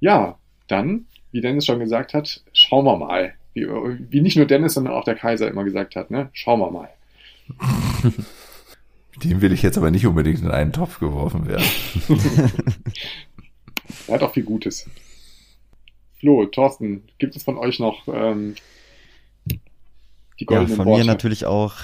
ja, 0.00 0.36
dann, 0.66 1.06
wie 1.30 1.40
Dennis 1.40 1.66
schon 1.66 1.78
gesagt 1.78 2.14
hat, 2.14 2.42
schauen 2.52 2.84
wir 2.84 2.96
mal. 2.96 3.34
Wie, 3.54 3.64
wie 3.64 4.20
nicht 4.22 4.36
nur 4.36 4.46
Dennis, 4.46 4.74
sondern 4.74 4.94
auch 4.94 5.04
der 5.04 5.14
Kaiser 5.14 5.48
immer 5.48 5.62
gesagt 5.62 5.94
hat, 5.94 6.10
ne? 6.10 6.30
Schauen 6.32 6.58
wir 6.58 6.70
mal. 6.72 6.88
Dem 9.22 9.40
will 9.40 9.52
ich 9.52 9.62
jetzt 9.62 9.78
aber 9.78 9.92
nicht 9.92 10.04
unbedingt 10.04 10.40
in 10.40 10.50
einen 10.50 10.72
Topf 10.72 10.98
geworfen 10.98 11.46
werden. 11.46 11.64
er 14.08 14.14
hat 14.14 14.22
auch 14.24 14.34
viel 14.34 14.42
Gutes. 14.42 14.90
Flo, 16.18 16.44
Thorsten, 16.46 17.04
gibt 17.18 17.36
es 17.36 17.44
von 17.44 17.56
euch 17.56 17.78
noch 17.78 18.08
ähm, 18.08 18.56
die 20.40 20.46
goldenen 20.46 20.70
Ja, 20.70 20.76
von 20.76 20.86
Worte? 20.86 21.04
mir 21.04 21.06
natürlich 21.06 21.46
auch 21.46 21.74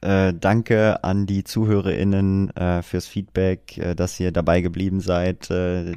äh, 0.00 0.32
danke 0.38 1.04
an 1.04 1.26
die 1.26 1.44
ZuhörerInnen 1.44 2.56
äh, 2.56 2.82
fürs 2.82 3.06
Feedback, 3.06 3.78
äh, 3.78 3.94
dass 3.94 4.18
ihr 4.18 4.32
dabei 4.32 4.60
geblieben 4.60 5.00
seid, 5.00 5.50
äh, 5.50 5.94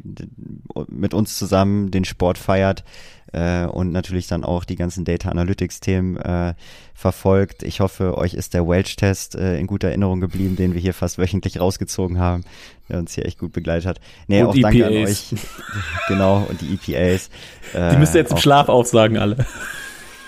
mit 0.88 1.14
uns 1.14 1.38
zusammen 1.38 1.92
den 1.92 2.06
Sport 2.06 2.38
feiert 2.38 2.84
äh, 3.32 3.66
und 3.66 3.92
natürlich 3.92 4.28
dann 4.28 4.44
auch 4.44 4.64
die 4.64 4.76
ganzen 4.76 5.06
Data 5.06 5.30
Analytics 5.30 5.80
Themen 5.80 6.18
äh, 6.18 6.54
verfolgt. 6.94 7.64
Ich 7.64 7.80
hoffe, 7.80 8.18
euch 8.18 8.34
ist 8.34 8.54
der 8.54 8.68
Welch-Test 8.68 9.36
äh, 9.36 9.58
in 9.58 9.68
guter 9.68 9.88
Erinnerung 9.88 10.22
geblieben, 10.22 10.56
den 10.56 10.74
wir 10.74 10.82
hier 10.82 10.94
fast 10.94 11.18
wöchentlich 11.18 11.60
rausgezogen 11.60 12.20
haben, 12.20 12.44
der 12.90 13.00
uns 13.00 13.16
hier 13.16 13.26
echt 13.26 13.40
gut 13.40 13.54
begleitet 13.54 13.88
hat. 13.88 14.00
Nee, 14.28 14.42
und 14.42 14.50
auch 14.50 14.56
EPAs. 14.56 14.72
danke 14.72 14.86
an 14.86 14.94
e 14.94 15.04
euch. 15.06 15.36
genau, 16.08 16.46
und 16.50 16.62
die 16.62 16.74
EPAs. 16.74 17.30
Äh, 17.74 17.92
die 17.92 17.98
müsst 17.98 18.14
ihr 18.14 18.22
jetzt 18.22 18.32
im 18.32 18.38
Schlaf 18.38 18.70
aufsagen, 18.70 19.18
alle. 19.18 19.46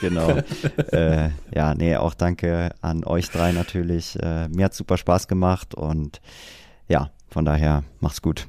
Genau. 0.02 0.30
äh, 0.92 1.30
ja, 1.54 1.74
nee, 1.76 1.96
auch 1.96 2.14
danke 2.14 2.72
an 2.82 3.04
euch 3.04 3.30
drei 3.30 3.52
natürlich. 3.52 4.18
Äh, 4.22 4.48
mir 4.50 4.66
hat 4.66 4.74
super 4.74 4.98
Spaß 4.98 5.28
gemacht 5.28 5.76
und 5.76 6.22
ja, 6.88 7.12
von 7.30 7.46
daher 7.46 7.84
macht's 8.00 8.22
gut. 8.22 8.48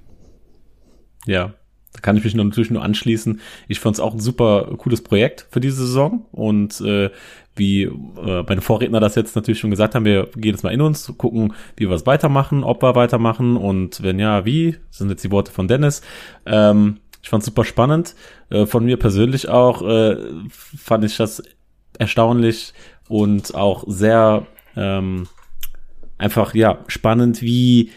Ja, 1.26 1.54
da 1.92 2.00
kann 2.00 2.16
ich 2.16 2.24
mich 2.24 2.34
natürlich 2.34 2.70
nur 2.70 2.82
anschließen. 2.82 3.40
Ich 3.66 3.80
fand 3.80 3.96
es 3.96 4.00
auch 4.00 4.12
ein 4.12 4.20
super 4.20 4.74
cooles 4.76 5.02
Projekt 5.02 5.46
für 5.50 5.60
diese 5.60 5.86
Saison 5.86 6.26
und 6.32 6.80
äh, 6.80 7.10
wie 7.56 7.82
äh, 7.82 8.44
meine 8.46 8.60
Vorredner 8.60 9.00
das 9.00 9.16
jetzt 9.16 9.34
natürlich 9.34 9.58
schon 9.58 9.70
gesagt 9.70 9.94
haben, 9.94 10.04
wir 10.04 10.28
gehen 10.36 10.52
jetzt 10.52 10.62
mal 10.62 10.72
in 10.72 10.80
uns, 10.80 11.12
gucken, 11.16 11.54
wie 11.76 11.88
wir 11.88 11.96
es 11.96 12.06
weitermachen, 12.06 12.62
ob 12.62 12.82
wir 12.82 12.94
weitermachen 12.94 13.56
und 13.56 14.02
wenn 14.02 14.18
ja, 14.18 14.44
wie, 14.44 14.76
das 14.88 14.98
sind 14.98 15.10
jetzt 15.10 15.24
die 15.24 15.32
Worte 15.32 15.50
von 15.50 15.66
Dennis. 15.66 16.02
Ähm, 16.46 16.98
ich 17.22 17.28
fand 17.28 17.44
super 17.44 17.64
spannend. 17.64 18.14
Äh, 18.50 18.66
von 18.66 18.84
mir 18.84 18.96
persönlich 18.96 19.48
auch 19.48 19.82
äh, 19.82 20.16
fand 20.50 21.04
ich 21.04 21.16
das 21.16 21.42
erstaunlich 21.98 22.74
und 23.08 23.54
auch 23.54 23.84
sehr 23.86 24.46
ähm, 24.76 25.28
einfach 26.16 26.54
ja 26.54 26.78
spannend, 26.86 27.42
wie 27.42 27.90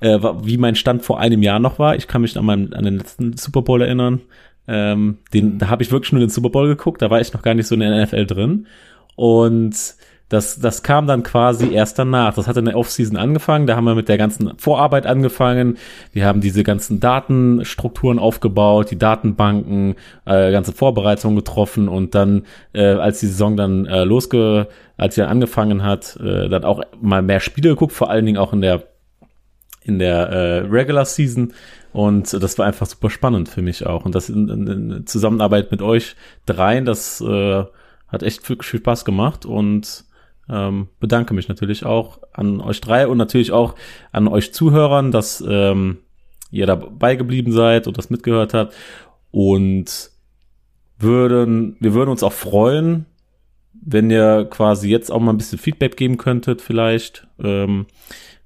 äh, 0.00 0.18
wie 0.42 0.58
mein 0.58 0.76
Stand 0.76 1.02
vor 1.02 1.20
einem 1.20 1.42
Jahr 1.42 1.58
noch 1.58 1.78
war. 1.78 1.96
Ich 1.96 2.08
kann 2.08 2.22
mich 2.22 2.36
an, 2.36 2.44
meinen, 2.44 2.74
an 2.74 2.84
den 2.84 2.98
letzten 2.98 3.36
Super 3.36 3.62
Bowl 3.62 3.82
erinnern. 3.82 4.20
Ähm, 4.68 5.18
den, 5.32 5.58
da 5.58 5.68
habe 5.68 5.82
ich 5.82 5.92
wirklich 5.92 6.12
nur 6.12 6.20
den 6.20 6.28
Super 6.28 6.50
Bowl 6.50 6.66
geguckt, 6.66 7.00
da 7.00 7.10
war 7.10 7.20
ich 7.20 7.32
noch 7.32 7.42
gar 7.42 7.54
nicht 7.54 7.66
so 7.66 7.74
in 7.74 7.80
der 7.80 8.04
NFL 8.04 8.26
drin. 8.26 8.66
Und 9.14 9.74
das, 10.28 10.58
das 10.58 10.82
kam 10.82 11.06
dann 11.06 11.22
quasi 11.22 11.72
erst 11.72 12.00
danach. 12.00 12.34
Das 12.34 12.48
hat 12.48 12.56
in 12.56 12.64
der 12.64 12.76
Offseason 12.76 13.16
angefangen. 13.16 13.68
Da 13.68 13.76
haben 13.76 13.84
wir 13.84 13.94
mit 13.94 14.08
der 14.08 14.18
ganzen 14.18 14.58
Vorarbeit 14.58 15.06
angefangen. 15.06 15.78
Wir 16.12 16.26
haben 16.26 16.40
diese 16.40 16.64
ganzen 16.64 16.98
Datenstrukturen 16.98 18.18
aufgebaut, 18.18 18.90
die 18.90 18.98
Datenbanken, 18.98 19.94
äh, 20.24 20.50
ganze 20.50 20.72
Vorbereitungen 20.72 21.36
getroffen 21.36 21.88
und 21.88 22.16
dann, 22.16 22.42
äh, 22.72 22.86
als 22.86 23.20
die 23.20 23.26
Saison 23.26 23.56
dann 23.56 23.86
äh, 23.86 24.02
losge, 24.02 24.66
als 24.96 25.14
sie 25.14 25.22
angefangen 25.22 25.84
hat, 25.84 26.16
äh, 26.16 26.48
dann 26.48 26.64
auch 26.64 26.82
mal 27.00 27.22
mehr 27.22 27.40
Spiele 27.40 27.70
geguckt, 27.70 27.92
vor 27.92 28.10
allen 28.10 28.26
Dingen 28.26 28.38
auch 28.38 28.52
in 28.52 28.62
der 28.62 28.82
in 29.84 30.00
der 30.00 30.28
äh, 30.30 30.58
Regular 30.66 31.04
Season 31.04 31.52
und 31.92 32.32
das 32.32 32.58
war 32.58 32.66
einfach 32.66 32.86
super 32.86 33.08
spannend 33.08 33.48
für 33.48 33.62
mich 33.62 33.86
auch 33.86 34.04
und 34.04 34.16
das 34.16 34.28
in, 34.28 34.48
in, 34.48 34.66
in 34.66 35.06
Zusammenarbeit 35.06 35.70
mit 35.70 35.80
euch 35.80 36.16
dreien, 36.44 36.84
das 36.84 37.20
äh, 37.20 37.64
hat 38.08 38.24
echt 38.24 38.48
wirklich 38.48 38.68
viel 38.68 38.80
Spaß 38.80 39.04
gemacht 39.04 39.46
und 39.46 40.04
ähm, 40.48 40.88
bedanke 41.00 41.34
mich 41.34 41.48
natürlich 41.48 41.84
auch 41.84 42.20
an 42.32 42.60
euch 42.60 42.80
drei 42.80 43.08
und 43.08 43.18
natürlich 43.18 43.52
auch 43.52 43.74
an 44.12 44.28
euch 44.28 44.52
Zuhörern, 44.52 45.10
dass 45.10 45.44
ähm, 45.46 45.98
ihr 46.50 46.66
dabei 46.66 47.16
geblieben 47.16 47.52
seid 47.52 47.86
und 47.86 47.98
das 47.98 48.10
mitgehört 48.10 48.54
habt. 48.54 48.74
Und 49.30 50.10
würden, 50.98 51.76
wir 51.80 51.94
würden 51.94 52.10
uns 52.10 52.22
auch 52.22 52.32
freuen, 52.32 53.06
wenn 53.72 54.10
ihr 54.10 54.46
quasi 54.48 54.88
jetzt 54.88 55.10
auch 55.10 55.20
mal 55.20 55.32
ein 55.32 55.38
bisschen 55.38 55.58
Feedback 55.58 55.96
geben 55.96 56.16
könntet, 56.16 56.62
vielleicht, 56.62 57.26
ähm, 57.38 57.86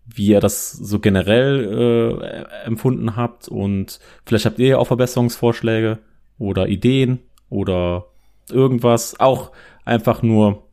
wie 0.07 0.27
ihr 0.27 0.41
das 0.41 0.73
so 0.73 0.99
generell 0.99 2.19
äh, 2.23 2.67
empfunden 2.67 3.15
habt. 3.17 3.49
Und 3.49 4.01
vielleicht 4.27 4.47
habt 4.47 4.59
ihr 4.59 4.69
ja 4.69 4.79
auch 4.79 4.89
Verbesserungsvorschläge 4.89 5.99
oder 6.39 6.69
Ideen 6.69 7.21
oder 7.49 8.07
irgendwas. 8.51 9.21
Auch 9.21 9.53
einfach 9.85 10.23
nur 10.23 10.65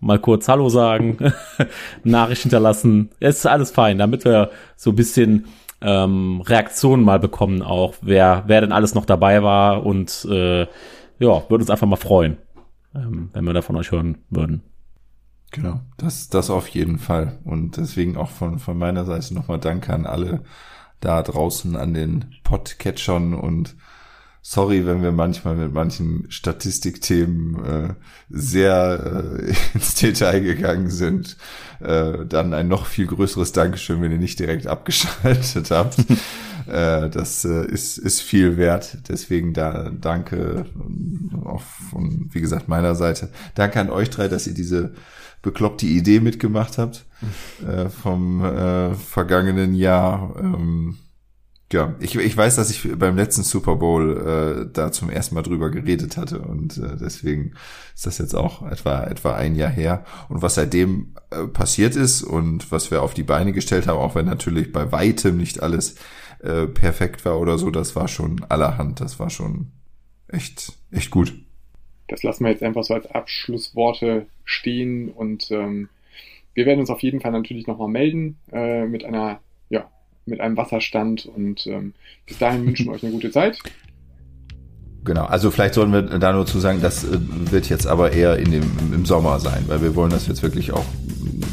mal 0.00 0.18
kurz 0.18 0.48
Hallo 0.48 0.68
sagen, 0.68 1.18
Nachricht 2.04 2.42
hinterlassen. 2.42 3.10
Es 3.20 3.38
ist 3.38 3.46
alles 3.46 3.70
fein, 3.70 3.98
damit 3.98 4.24
wir 4.24 4.50
so 4.76 4.90
ein 4.90 4.96
bisschen 4.96 5.46
ähm, 5.80 6.40
Reaktionen 6.42 7.04
mal 7.04 7.18
bekommen, 7.18 7.62
auch 7.62 7.94
wer, 8.00 8.44
wer 8.46 8.60
denn 8.60 8.72
alles 8.72 8.94
noch 8.94 9.04
dabei 9.04 9.42
war 9.42 9.84
und 9.84 10.26
äh, 10.30 10.62
ja, 11.18 11.48
würde 11.48 11.62
uns 11.62 11.70
einfach 11.70 11.86
mal 11.86 11.96
freuen, 11.96 12.38
ähm, 12.94 13.30
wenn 13.32 13.44
wir 13.44 13.52
da 13.52 13.62
von 13.62 13.76
euch 13.76 13.90
hören 13.90 14.18
würden. 14.30 14.62
Genau, 15.52 15.80
das, 15.96 16.28
das 16.28 16.50
auf 16.50 16.68
jeden 16.68 16.98
Fall. 16.98 17.38
Und 17.44 17.76
deswegen 17.76 18.16
auch 18.16 18.30
von, 18.30 18.58
von 18.58 18.76
meiner 18.76 19.04
Seite 19.04 19.32
nochmal 19.34 19.58
Danke 19.58 19.92
an 19.92 20.06
alle 20.06 20.42
da 21.00 21.22
draußen 21.22 21.76
an 21.76 21.94
den 21.94 22.34
Podcatchern 22.42 23.34
und 23.34 23.76
sorry, 24.48 24.86
wenn 24.86 25.02
wir 25.02 25.10
manchmal 25.10 25.56
mit 25.56 25.72
manchen 25.72 26.30
Statistikthemen 26.30 27.64
äh, 27.64 27.94
sehr 28.30 29.24
äh, 29.40 29.54
ins 29.74 29.96
Detail 29.96 30.40
gegangen 30.40 30.88
sind. 30.88 31.36
Äh, 31.80 32.24
dann 32.26 32.54
ein 32.54 32.68
noch 32.68 32.86
viel 32.86 33.06
größeres 33.06 33.50
Dankeschön, 33.50 34.00
wenn 34.00 34.12
ihr 34.12 34.18
nicht 34.18 34.38
direkt 34.38 34.68
abgeschaltet 34.68 35.70
habt. 35.72 35.98
äh, 36.68 37.10
das 37.10 37.44
äh, 37.44 37.66
ist, 37.66 37.98
ist 37.98 38.22
viel 38.22 38.56
wert. 38.56 38.98
Deswegen 39.08 39.52
da 39.52 39.90
danke 39.90 40.66
auch 41.44 41.62
von, 41.90 42.28
wie 42.30 42.40
gesagt, 42.40 42.68
meiner 42.68 42.94
Seite. 42.94 43.30
Danke 43.56 43.80
an 43.80 43.90
euch 43.90 44.10
drei, 44.10 44.28
dass 44.28 44.46
ihr 44.46 44.54
diese 44.54 44.92
bekloppte 45.42 45.86
Idee 45.86 46.20
mitgemacht 46.20 46.78
habt 46.78 47.04
äh, 47.66 47.88
vom 47.88 48.44
äh, 48.44 48.94
vergangenen 48.94 49.74
Jahr. 49.74 50.36
Ähm, 50.38 50.98
ja, 51.72 51.96
ich, 51.98 52.14
ich 52.14 52.36
weiß, 52.36 52.56
dass 52.56 52.70
ich 52.70 52.96
beim 52.96 53.16
letzten 53.16 53.42
Super 53.42 53.74
Bowl 53.74 54.66
äh, 54.68 54.72
da 54.72 54.92
zum 54.92 55.10
ersten 55.10 55.34
Mal 55.34 55.42
drüber 55.42 55.70
geredet 55.70 56.16
hatte 56.16 56.40
und 56.40 56.78
äh, 56.78 56.96
deswegen 57.00 57.54
ist 57.94 58.06
das 58.06 58.18
jetzt 58.18 58.34
auch 58.34 58.62
etwa 58.62 59.02
etwa 59.04 59.34
ein 59.34 59.56
Jahr 59.56 59.70
her 59.70 60.04
und 60.28 60.42
was 60.42 60.54
seitdem 60.54 61.14
äh, 61.30 61.46
passiert 61.48 61.96
ist 61.96 62.22
und 62.22 62.70
was 62.70 62.92
wir 62.92 63.02
auf 63.02 63.14
die 63.14 63.24
Beine 63.24 63.52
gestellt 63.52 63.88
haben, 63.88 63.98
auch 63.98 64.14
wenn 64.14 64.26
natürlich 64.26 64.70
bei 64.70 64.92
weitem 64.92 65.38
nicht 65.38 65.60
alles 65.60 65.96
äh, 66.38 66.68
perfekt 66.68 67.24
war 67.24 67.40
oder 67.40 67.58
so, 67.58 67.70
das 67.70 67.96
war 67.96 68.06
schon 68.06 68.44
allerhand, 68.48 69.00
das 69.00 69.18
war 69.18 69.30
schon 69.30 69.72
echt 70.28 70.72
echt 70.92 71.10
gut. 71.10 71.34
Das 72.06 72.22
lassen 72.22 72.44
wir 72.44 72.52
jetzt 72.52 72.62
einfach 72.62 72.84
so 72.84 72.94
als 72.94 73.10
Abschlussworte 73.10 74.26
stehen 74.44 75.08
und 75.08 75.50
ähm, 75.50 75.88
wir 76.54 76.64
werden 76.64 76.78
uns 76.78 76.90
auf 76.90 77.02
jeden 77.02 77.20
Fall 77.20 77.32
natürlich 77.32 77.66
nochmal 77.66 77.88
melden 77.88 78.38
äh, 78.52 78.86
mit 78.86 79.04
einer 79.04 79.40
mit 80.26 80.40
einem 80.40 80.56
Wasserstand 80.56 81.26
und 81.26 81.66
ähm, 81.66 81.94
bis 82.26 82.38
dahin 82.38 82.66
wünschen 82.66 82.86
wir 82.86 82.92
euch 82.92 83.02
eine 83.02 83.12
gute 83.12 83.30
Zeit. 83.30 83.58
Genau, 85.06 85.24
also 85.24 85.52
vielleicht 85.52 85.74
sollten 85.74 85.92
wir 85.92 86.02
da 86.02 86.32
nur 86.32 86.46
zu 86.46 86.58
sagen, 86.58 86.80
das 86.82 87.04
äh, 87.04 87.18
wird 87.52 87.68
jetzt 87.68 87.86
aber 87.86 88.12
eher 88.12 88.38
in 88.38 88.50
dem, 88.50 88.64
im 88.92 89.06
Sommer 89.06 89.38
sein, 89.38 89.62
weil 89.68 89.80
wir 89.80 89.94
wollen 89.94 90.10
das 90.10 90.26
jetzt 90.26 90.42
wirklich 90.42 90.72
auch 90.72 90.84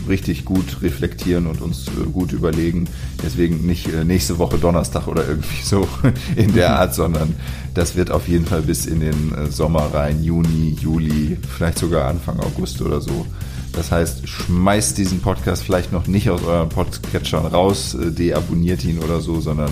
richtig 0.10 0.44
gut 0.44 0.82
reflektieren 0.82 1.46
und 1.46 1.62
uns 1.62 1.88
äh, 1.88 2.10
gut 2.12 2.34
überlegen. 2.34 2.90
Deswegen 3.22 3.64
nicht 3.68 3.94
äh, 3.94 4.04
nächste 4.06 4.40
Woche 4.40 4.58
Donnerstag 4.58 5.08
oder 5.08 5.28
irgendwie 5.28 5.62
so 5.62 5.88
in 6.36 6.56
der 6.56 6.78
Art, 6.78 6.96
sondern 6.96 7.36
das 7.76 7.96
wird 7.96 8.10
auf 8.10 8.28
jeden 8.28 8.48
Fall 8.48 8.64
bis 8.64 8.88
in 8.88 9.02
den 9.02 9.52
Sommer 9.52 9.94
rein, 9.94 10.24
Juni, 10.24 10.76
Juli, 10.80 11.38
vielleicht 11.56 11.78
sogar 11.78 12.08
Anfang 12.08 12.40
August 12.40 12.82
oder 12.82 13.02
so 13.02 13.28
das 13.74 13.92
heißt, 13.92 14.28
schmeißt 14.28 14.98
diesen 14.98 15.20
Podcast 15.20 15.64
vielleicht 15.64 15.92
noch 15.92 16.08
nicht 16.08 16.30
aus 16.30 16.44
euren 16.44 16.70
Podcatchern 16.70 17.46
raus, 17.48 17.96
äh, 17.96 18.12
deabonniert 18.12 18.84
ihn 18.86 19.00
oder 19.00 19.20
so, 19.20 19.42
sondern 19.42 19.72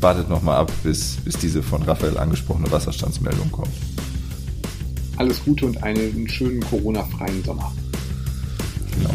wartet 0.00 0.28
nochmal 0.28 0.56
ab, 0.56 0.72
bis, 0.82 1.16
bis 1.24 1.36
diese 1.36 1.62
von 1.62 1.82
Raphael 1.82 2.18
angesprochene 2.18 2.70
Wasserstandsmeldung 2.70 3.50
kommt. 3.50 3.72
Alles 5.16 5.44
Gute 5.44 5.66
und 5.66 5.82
einen 5.82 6.28
schönen 6.28 6.60
Corona-freien 6.60 7.44
Sommer. 7.44 7.72
Genau. 8.96 9.14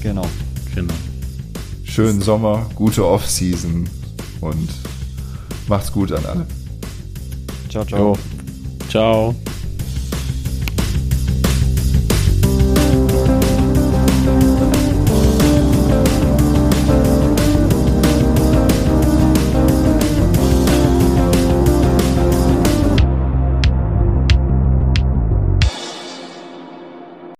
Genau. 0.00 0.28
Genau. 0.74 0.94
Schönen 1.84 2.20
Sommer, 2.20 2.68
gute 2.74 3.06
Off-Season 3.06 3.88
und 4.40 4.68
macht's 5.68 5.92
gut 5.92 6.12
an 6.12 6.24
alle. 6.26 6.46
Ciao, 7.68 7.84
ciao. 7.84 8.12
Jo. 8.12 8.18
Ciao. 8.88 9.34